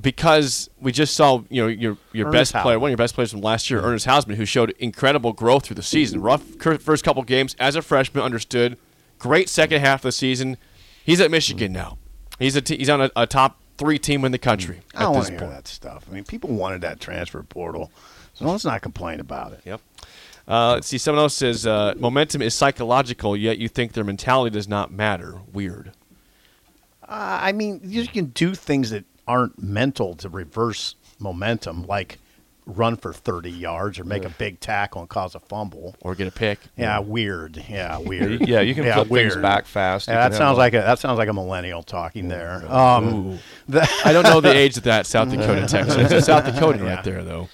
because 0.00 0.68
we 0.80 0.92
just 0.92 1.14
saw 1.16 1.42
you 1.48 1.62
know 1.62 1.68
your 1.68 1.96
your 2.12 2.28
Ernest 2.28 2.52
best 2.52 2.62
player, 2.62 2.78
one 2.78 2.88
of 2.88 2.92
your 2.92 2.96
best 2.98 3.14
players 3.14 3.30
from 3.32 3.40
last 3.40 3.70
year, 3.70 3.80
Ernest 3.80 4.06
Hausmann, 4.06 4.36
who 4.36 4.44
showed 4.44 4.70
incredible 4.78 5.32
growth 5.32 5.66
through 5.66 5.76
the 5.76 5.82
season. 5.82 6.20
Rough 6.20 6.42
first 6.80 7.04
couple 7.04 7.22
games 7.22 7.56
as 7.58 7.76
a 7.76 7.82
freshman, 7.82 8.22
understood. 8.22 8.78
Great 9.18 9.48
second 9.48 9.80
half 9.80 10.00
of 10.00 10.02
the 10.02 10.12
season. 10.12 10.58
He's 11.04 11.20
at 11.20 11.30
Michigan 11.30 11.72
now. 11.72 11.98
He's 12.38 12.54
a 12.56 12.60
t- 12.60 12.76
he's 12.76 12.90
on 12.90 13.00
a, 13.00 13.10
a 13.16 13.26
top 13.26 13.58
three 13.76 13.98
team 13.98 14.24
in 14.24 14.32
the 14.32 14.38
country 14.38 14.80
I 14.94 15.02
don't 15.02 15.10
at 15.10 15.12
want 15.12 15.20
this 15.20 15.26
to 15.26 15.32
hear 15.32 15.40
point. 15.40 15.52
that 15.52 15.68
stuff. 15.68 16.06
I 16.10 16.14
mean, 16.14 16.24
people 16.24 16.50
wanted 16.50 16.80
that 16.82 17.00
transfer 17.00 17.42
portal, 17.42 17.90
so 18.34 18.46
let's 18.46 18.64
not 18.64 18.82
complain 18.82 19.20
about 19.20 19.52
it. 19.52 19.60
Yep. 19.64 19.80
Uh, 20.48 20.72
let's 20.74 20.86
see. 20.86 20.98
Someone 20.98 21.22
else 21.22 21.34
says 21.34 21.66
uh, 21.66 21.94
momentum 21.98 22.40
is 22.42 22.54
psychological, 22.54 23.36
yet 23.36 23.58
you 23.58 23.68
think 23.68 23.92
their 23.92 24.04
mentality 24.04 24.54
does 24.54 24.68
not 24.68 24.92
matter. 24.92 25.40
Weird. 25.52 25.92
Uh, 27.02 27.38
I 27.42 27.52
mean, 27.52 27.80
you 27.82 28.06
can 28.06 28.26
do 28.26 28.54
things 28.54 28.90
that 28.90 29.04
aren't 29.26 29.60
mental 29.62 30.14
to 30.16 30.28
reverse 30.28 30.94
momentum, 31.18 31.86
like 31.86 32.18
run 32.66 32.96
for 32.96 33.12
30 33.12 33.48
yards 33.50 33.98
or 33.98 34.04
make 34.04 34.24
a 34.24 34.28
big 34.28 34.58
tackle 34.58 35.00
and 35.00 35.08
cause 35.08 35.34
a 35.36 35.40
fumble. 35.40 35.94
Or 36.00 36.14
get 36.16 36.26
a 36.26 36.32
pick. 36.32 36.58
Yeah, 36.76 36.98
weird. 36.98 37.62
Yeah, 37.68 37.98
weird. 38.04 38.48
Yeah, 38.48 38.60
you 38.60 38.74
can 38.74 38.84
flip 38.92 39.08
things 39.08 39.36
back 39.36 39.66
fast. 39.66 40.08
Yeah, 40.08 40.28
that 40.28 40.36
sounds 40.36 40.58
like 40.58 40.74
a 40.74 40.78
that 40.78 40.98
sounds 40.98 41.18
like 41.18 41.28
a 41.28 41.32
millennial 41.32 41.82
talking 41.84 42.28
there. 42.28 42.64
Um, 42.70 43.38
the- 43.68 43.88
I 44.04 44.12
don't 44.12 44.24
know 44.24 44.40
the 44.40 44.52
age 44.54 44.76
of 44.76 44.82
that 44.84 45.06
South 45.06 45.30
Dakota 45.30 45.66
Texan. 45.68 46.00
It's 46.00 46.12
a 46.12 46.20
South 46.22 46.44
Dakota 46.44 46.78
Yeah. 46.82 46.94
right 46.96 47.04
there, 47.04 47.22
though. 47.22 47.48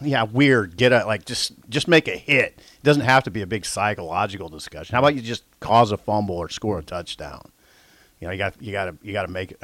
yeah, 0.00 0.24
weird. 0.24 0.76
Get 0.76 0.92
a 0.92 1.04
like 1.06 1.24
just 1.24 1.52
just 1.68 1.88
make 1.88 2.08
a 2.08 2.16
hit. 2.16 2.54
It 2.58 2.82
doesn't 2.82 3.04
have 3.04 3.24
to 3.24 3.30
be 3.30 3.42
a 3.42 3.46
big 3.46 3.64
psychological 3.64 4.48
discussion. 4.48 4.92
How 4.94 4.98
about 5.00 5.14
you 5.14 5.22
just 5.22 5.44
cause 5.60 5.92
a 5.92 5.96
fumble 5.96 6.36
or 6.36 6.48
score 6.48 6.78
a 6.78 6.82
touchdown? 6.82 7.50
You 8.24 8.28
know, 8.28 8.32
you 8.32 8.38
got 8.38 8.62
you 8.62 8.72
got 8.72 8.84
to 8.86 8.96
you 9.02 9.12
got 9.12 9.26
to 9.26 9.30
make 9.30 9.52
it. 9.52 9.62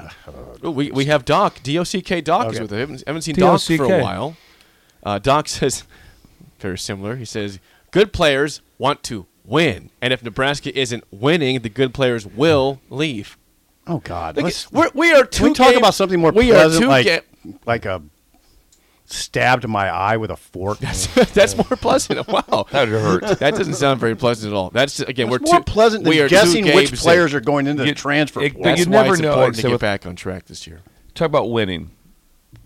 Ooh, 0.62 0.70
we, 0.70 0.90
we 0.90 1.06
have 1.06 1.24
Doc, 1.24 1.60
D-O-C-K 1.62 2.20
Doc 2.20 2.52
is 2.52 2.60
with 2.60 2.70
us. 2.70 2.78
Haven't, 2.78 3.02
haven't 3.06 3.22
seen 3.22 3.34
Doc 3.34 3.58
for 3.58 3.84
a 3.84 4.02
while. 4.02 4.36
Uh, 5.02 5.18
Doc 5.18 5.48
says, 5.48 5.84
very 6.58 6.76
similar. 6.76 7.16
He 7.16 7.24
says, 7.24 7.58
good 7.90 8.12
players 8.12 8.60
want 8.76 9.02
to 9.04 9.24
win. 9.46 9.88
And 10.02 10.12
if 10.12 10.22
Nebraska 10.22 10.78
isn't 10.78 11.04
winning, 11.10 11.60
the 11.60 11.70
good 11.70 11.94
players 11.94 12.26
will 12.26 12.82
leave. 12.90 13.38
oh 13.86 14.00
God, 14.00 14.36
Look, 14.36 14.52
we're, 14.70 14.90
we 14.92 15.10
are 15.14 15.24
two 15.24 15.44
we 15.44 15.54
talk 15.54 15.68
games- 15.68 15.78
about 15.78 15.94
something 15.94 16.20
more 16.20 16.30
we 16.30 16.50
pleasant, 16.50 16.84
are 16.84 16.86
two 16.86 16.88
like 16.90 17.06
ga- 17.06 17.56
like 17.64 17.86
a 17.86 18.02
stabbed 19.12 19.66
my 19.68 19.88
eye 19.88 20.16
with 20.16 20.30
a 20.30 20.36
fork? 20.36 20.78
That's 20.80 21.56
more 21.56 21.64
pleasant. 21.76 22.20
Wow. 22.28 22.66
That 22.70 22.88
hurt. 22.88 23.38
That 23.40 23.54
doesn't 23.56 23.74
sound 23.74 23.98
very 24.00 24.14
pleasant 24.16 24.52
at 24.52 24.56
all. 24.56 24.70
That's 24.70 25.00
again, 25.00 25.28
It's 25.28 25.40
we're 25.40 25.46
more 25.50 25.58
two, 25.60 25.64
pleasant 25.64 26.04
than 26.04 26.10
we 26.10 26.20
are 26.20 26.28
guessing 26.28 26.64
which 26.74 26.92
players 26.94 27.32
in. 27.32 27.38
are 27.38 27.40
going 27.40 27.66
into 27.66 27.84
You- 27.84 27.90
the 27.90 27.94
transfer 27.94 28.42
it- 28.42 28.54
but 28.54 28.62
That's 28.62 28.84
you 28.84 28.90
why 28.90 29.02
never 29.02 29.14
it's 29.14 29.22
know, 29.22 29.30
important 29.32 29.56
to 29.56 29.68
get 29.68 29.80
back 29.80 30.06
on 30.06 30.16
track 30.16 30.46
this 30.46 30.66
year. 30.66 30.80
Talk 31.14 31.26
about 31.26 31.50
winning. 31.50 31.90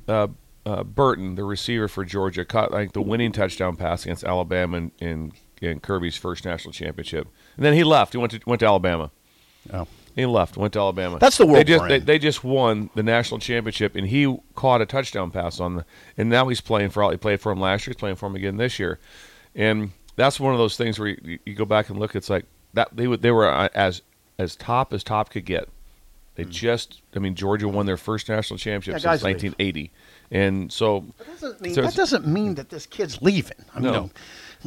Uh, 0.07 0.29
uh, 0.67 0.83
Burton, 0.85 1.35
the 1.35 1.45
receiver 1.45 1.89
for 1.89 2.05
Georgia, 2.05 2.45
caught 2.45 2.73
like 2.73 2.93
the 2.93 3.03
winning 3.03 3.33
touchdown 3.33 3.77
pass 3.77 4.05
against 4.05 4.25
Alabama 4.25 4.77
in, 4.79 4.93
in, 4.99 5.33
in 5.61 5.81
Kirby's 5.81 6.17
first 6.17 6.45
national 6.45 6.73
championship, 6.73 7.29
and 7.57 7.65
then 7.65 7.75
he 7.75 7.85
left. 7.85 8.13
He 8.13 8.19
went 8.19 8.33
to 8.33 8.41
went 8.47 8.61
to 8.61 8.67
Alabama. 8.67 9.11
Oh. 9.73 9.87
He 10.15 10.27
left, 10.27 10.57
went 10.57 10.73
to 10.75 10.79
Alabama. 10.79 11.19
That's 11.19 11.39
the 11.39 11.47
world 11.47 11.59
They 11.59 11.65
just, 11.65 11.89
they, 11.89 11.99
they 11.99 12.19
just 12.19 12.45
won 12.45 12.89
the 12.95 13.03
national 13.03 13.41
championship, 13.41 13.97
and 13.97 14.07
he 14.07 14.39
caught 14.55 14.81
a 14.81 14.87
touchdown 14.87 15.31
pass 15.33 15.59
on 15.59 15.77
the. 15.77 15.85
And 16.17 16.31
now 16.31 16.47
he's 16.49 16.61
playing 16.61 16.91
for. 16.91 17.03
All 17.03 17.11
he 17.11 17.17
played 17.17 17.41
for 17.41 17.51
him 17.51 17.61
last 17.61 17.87
year. 17.87 17.93
He's 17.95 17.99
playing 18.01 18.17
for 18.17 18.27
him 18.27 18.37
again 18.37 18.57
this 18.57 18.79
year, 18.79 19.01
and 19.57 19.91
that's 20.17 20.39
one 20.39 20.53
of 20.53 20.59
those 20.59 20.77
things 20.77 20.99
where 20.99 21.09
you, 21.09 21.39
you 21.45 21.55
go 21.55 21.65
back 21.65 21.89
and 21.91 21.99
look. 21.99 22.15
It's 22.15 22.31
like 22.31 22.45
that 22.75 22.89
they 22.97 23.09
would 23.09 23.23
they 23.23 23.33
were 23.33 23.49
uh, 23.49 23.69
as 23.75 24.03
as 24.39 24.55
top 24.57 24.93
as 24.93 25.03
top 25.03 25.31
could 25.31 25.45
get. 25.45 25.69
They 26.37 26.45
just, 26.45 27.01
I 27.15 27.21
mean, 27.21 27.37
Georgia 27.37 27.69
won 27.69 27.87
their 27.87 27.97
first 27.97 28.29
national 28.29 28.59
championship. 28.59 29.01
Yeah, 29.05 29.11
guys 29.11 29.21
since 29.21 29.43
leave. 29.43 29.53
1980, 29.55 29.91
and 30.33 30.73
so 30.73 31.05
That 31.19 31.27
doesn't 31.29 31.61
mean, 31.61 31.75
So 31.75 31.83
that 31.83 31.95
doesn't 31.95 32.27
mean 32.27 32.55
that 32.57 32.71
this 32.71 32.87
kid's 32.87 33.23
leaving. 33.23 33.65
I 33.73 33.79
mean, 33.81 33.93
No. 33.93 34.11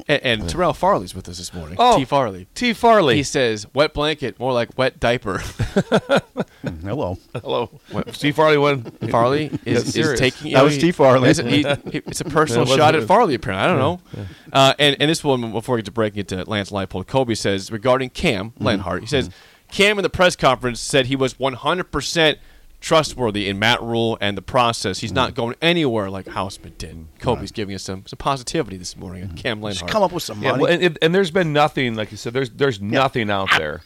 And, 0.08 0.24
and 0.24 0.50
Terrell 0.50 0.74
Farley's 0.74 1.16
with 1.16 1.28
us 1.30 1.38
this 1.38 1.54
morning. 1.54 1.76
Oh. 1.80 1.98
T. 1.98 2.06
Farley. 2.06 2.48
T. 2.56 2.74
Farley. 2.74 3.16
He 3.16 3.24
says, 3.24 3.66
wet 3.74 3.94
blanket, 3.94 4.40
more 4.40 4.54
like 4.54 4.78
wet 4.78 5.00
diaper. 5.00 5.38
hello. 6.84 7.18
Hello, 7.34 7.80
Steve 8.12 8.36
Farley 8.36 8.58
won. 8.58 8.84
Farley 9.10 9.52
is, 9.66 9.84
is 9.88 9.94
serious. 9.94 10.20
taking. 10.20 10.54
That 10.54 10.64
was 10.64 10.74
he- 10.74 10.80
Steve 10.80 10.96
Farley. 10.96 11.30
It's, 11.30 11.40
he- 11.40 11.64
he- 11.64 11.98
it's 12.06 12.22
a 12.22 12.26
personal 12.26 12.66
That 12.66 12.70
wasn't 12.72 12.80
shot 12.80 12.96
at 12.96 13.04
it. 13.04 13.08
Farley, 13.08 13.36
apparently. 13.36 13.64
I 13.64 13.68
don't 13.68 13.80
know. 13.80 14.26
Uh, 14.54 14.74
and, 14.80 14.96
and 15.00 15.10
this 15.10 15.24
one, 15.24 15.52
before 15.52 15.76
we 15.76 15.80
get 15.82 15.86
to 15.86 15.92
breaking 15.92 16.20
it 16.22 16.28
to 16.30 16.44
Lance 16.50 16.72
Leipold, 16.72 17.08
Kobe 17.08 17.34
says 17.36 17.72
regarding 17.72 18.10
Cam 18.10 18.52
Mm-hmm. 18.52 18.68
Lenhardt, 18.68 19.02
he 19.02 19.08
says 19.08 19.30
Cam 19.72 19.98
in 20.00 20.04
the 20.04 20.10
press 20.10 20.36
conference 20.36 20.80
said 20.80 21.08
he 21.08 21.16
was 21.16 21.34
100% 21.36 22.38
trustworthy 22.80 23.48
in 23.50 23.58
Matt 23.60 23.82
Rhule 23.82 24.18
and 24.22 24.38
the 24.38 24.42
process. 24.42 25.00
He's 25.00 25.10
Mm-hmm. 25.10 25.16
not 25.16 25.34
going 25.36 25.56
anywhere 25.62 26.10
like 26.10 26.26
Hausmann 26.26 26.78
did. 26.78 27.08
Kobe's 27.20 27.52
giving 27.52 27.76
us 27.76 27.84
some, 27.84 28.06
some 28.06 28.18
positivity 28.18 28.78
this 28.78 28.96
morning 28.96 29.24
on 29.24 29.36
Cam 29.36 29.58
Mm-hmm. 29.58 29.68
Just 29.70 29.88
come 29.88 30.04
up 30.04 30.12
with 30.12 30.24
some 30.24 30.42
Yeah, 30.42 30.52
money. 30.52 30.64
well, 30.64 30.72
and, 30.72 30.84
and- 30.84 30.98
and 31.02 31.16
there's 31.16 31.32
been 31.32 31.54
nothing, 31.54 31.96
like 31.96 32.12
you 32.12 32.18
said, 32.18 32.34
there's 32.34 32.50
there's 32.52 32.80
nothing 32.80 33.30
out 33.32 33.50
there, 33.58 33.82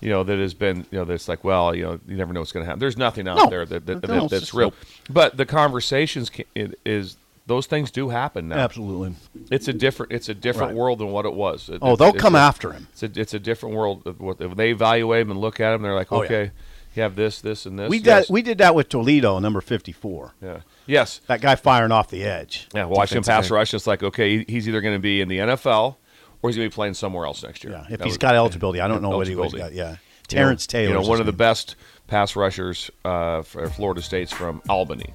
you 0.00 0.08
know, 0.10 0.22
that 0.22 0.38
has 0.38 0.54
been, 0.54 0.78
you 0.90 0.98
know, 0.98 1.04
that's 1.04 1.28
like, 1.28 1.42
well, 1.42 1.74
you 1.74 1.82
know, 1.82 2.00
you 2.06 2.16
never 2.16 2.32
know 2.32 2.40
what's 2.40 2.52
going 2.52 2.62
to 2.64 2.66
happen. 2.66 2.78
There's 2.78 2.96
nothing 2.96 3.26
out 3.26 3.36
No. 3.38 3.46
there 3.50 3.66
that, 3.66 3.86
that, 3.86 4.02
No, 4.02 4.14
that- 4.14 4.22
it's 4.24 4.30
that's 4.30 4.42
just- 4.42 4.54
real. 4.54 4.72
But 5.10 5.36
the 5.36 5.46
conversations 5.46 6.30
ca- 6.30 6.46
it 6.54 6.78
is 6.86 7.16
those 7.46 7.66
things 7.66 7.90
do 7.90 8.10
happen 8.10 8.48
now. 8.48 8.58
Absolutely. 8.58 9.14
It's 9.50 9.68
a 9.68 9.72
different 9.72 10.12
it's 10.12 10.28
a 10.28 10.34
different 10.34 10.72
Right. 10.72 10.78
world 10.78 10.98
than 11.00 11.08
what 11.10 11.24
it 11.24 11.32
was. 11.34 11.68
It- 11.70 11.78
Oh, 11.82 11.94
it's- 11.94 11.98
they'll 11.98 12.14
it's 12.14 12.20
come 12.22 12.34
a- 12.34 12.38
after 12.38 12.72
him. 12.72 12.86
It's 12.92 13.02
a, 13.02 13.10
it's 13.20 13.34
a 13.34 13.38
different 13.40 13.74
world. 13.74 14.06
of 14.06 14.20
What 14.20 14.40
if 14.40 14.54
they 14.54 14.70
evaluate 14.70 15.22
him 15.22 15.30
and 15.32 15.40
look 15.40 15.58
at 15.58 15.72
him, 15.74 15.82
they're 15.82 15.94
like, 15.94 16.12
Oh, 16.12 16.22
yeah. 16.22 16.26
okay, 16.26 16.50
you 16.98 17.02
have 17.02 17.16
this, 17.16 17.40
this, 17.40 17.64
and 17.66 17.78
this. 17.78 17.88
We 17.88 17.98
did 17.98 18.06
yes. 18.06 18.30
we 18.30 18.42
did 18.42 18.58
that 18.58 18.74
with 18.74 18.88
Toledo, 18.88 19.38
number 19.38 19.60
fifty 19.60 19.92
four. 19.92 20.34
yeah. 20.42 20.60
Yes. 20.86 21.20
That 21.26 21.40
guy 21.40 21.54
firing 21.54 21.92
off 21.92 22.08
the 22.08 22.24
edge. 22.24 22.66
Yeah, 22.74 22.86
Watching 22.86 23.18
him 23.18 23.24
pass 23.24 23.44
end. 23.44 23.50
rush. 23.52 23.74
It's 23.74 23.86
like, 23.86 24.02
okay, 24.02 24.42
he's 24.44 24.66
either 24.68 24.80
going 24.80 24.94
to 24.94 24.98
be 25.00 25.20
in 25.20 25.28
the 25.28 25.38
NFL 25.38 25.96
or 26.40 26.48
he's 26.50 26.56
going 26.56 26.66
to 26.66 26.70
be 26.70 26.74
playing 26.74 26.94
somewhere 26.94 27.26
else 27.26 27.42
next 27.42 27.62
year. 27.62 27.74
Yeah, 27.74 27.82
if 27.84 27.98
That 27.98 28.04
he's 28.04 28.12
was- 28.12 28.18
got 28.18 28.34
eligibility, 28.34 28.80
I 28.80 28.88
don't 28.88 29.02
know 29.02 29.10
what 29.10 29.26
he 29.26 29.36
was 29.36 29.52
got. 29.52 29.72
Yeah, 29.74 29.84
You 29.84 29.92
know, 29.92 29.96
Terrence 30.28 30.66
Taylor. 30.66 30.94
You 30.94 31.00
know, 31.02 31.06
one 31.08 31.20
of 31.20 31.26
the 31.26 31.32
best 31.32 31.76
pass 32.06 32.34
rushers 32.36 32.90
uh, 33.04 33.42
for 33.42 33.68
Florida 33.68 34.00
State's 34.02 34.32
from 34.32 34.62
Albany. 34.68 35.12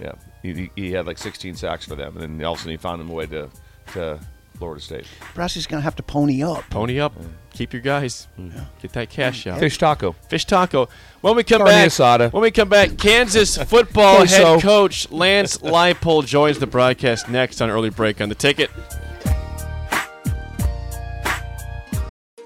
Yeah, 0.00 0.12
he, 0.42 0.54
he- 0.54 0.70
he 0.76 0.92
had 0.92 1.06
like 1.06 1.18
16 1.18 1.56
sacks 1.56 1.84
for 1.86 1.96
them, 1.96 2.16
and 2.16 2.22
then 2.38 2.46
all 2.46 2.52
of 2.52 2.58
a 2.58 2.62
sudden 2.62 2.70
he 2.70 2.76
found 2.76 3.00
him 3.02 3.10
a 3.10 3.12
way 3.12 3.26
to 3.26 3.48
to 3.94 4.20
Florida 4.60 4.80
State. 4.82 5.06
Nebraska's 5.30 5.66
going 5.66 5.80
to 5.80 5.84
have 5.84 5.96
to 5.96 6.02
pony 6.02 6.42
up. 6.42 6.68
Pony 6.68 7.00
up. 7.00 7.14
Keep 7.54 7.72
your 7.72 7.80
guys. 7.82 8.28
Mm. 8.38 8.52
Get 8.82 8.92
that 8.92 9.08
cash 9.08 9.46
out. 9.46 9.58
Fish 9.58 9.78
taco. 9.78 10.12
Fish 10.28 10.44
taco. 10.44 10.88
When 11.22 11.34
we 11.34 11.42
come 11.44 11.60
Carne 11.62 11.70
back, 11.70 11.88
asada. 11.88 12.30
when 12.30 12.42
we 12.42 12.50
come 12.50 12.68
back, 12.68 12.98
Kansas 12.98 13.56
football 13.64 14.18
Queso. 14.18 14.52
head 14.54 14.62
coach 14.62 15.10
Lance 15.10 15.56
Leipold 15.58 16.26
joins 16.26 16.58
the 16.58 16.66
broadcast 16.66 17.28
next 17.30 17.62
on 17.62 17.70
early 17.70 17.88
break 17.90 18.20
on 18.20 18.28
the 18.28 18.34
ticket. 18.34 18.70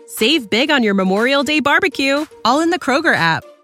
Save 0.06 0.48
big 0.48 0.70
on 0.70 0.84
your 0.84 0.94
Memorial 0.94 1.42
Day 1.42 1.58
barbecue, 1.58 2.24
all 2.44 2.60
in 2.60 2.70
the 2.70 2.78
Kroger 2.78 3.14
app. 3.14 3.42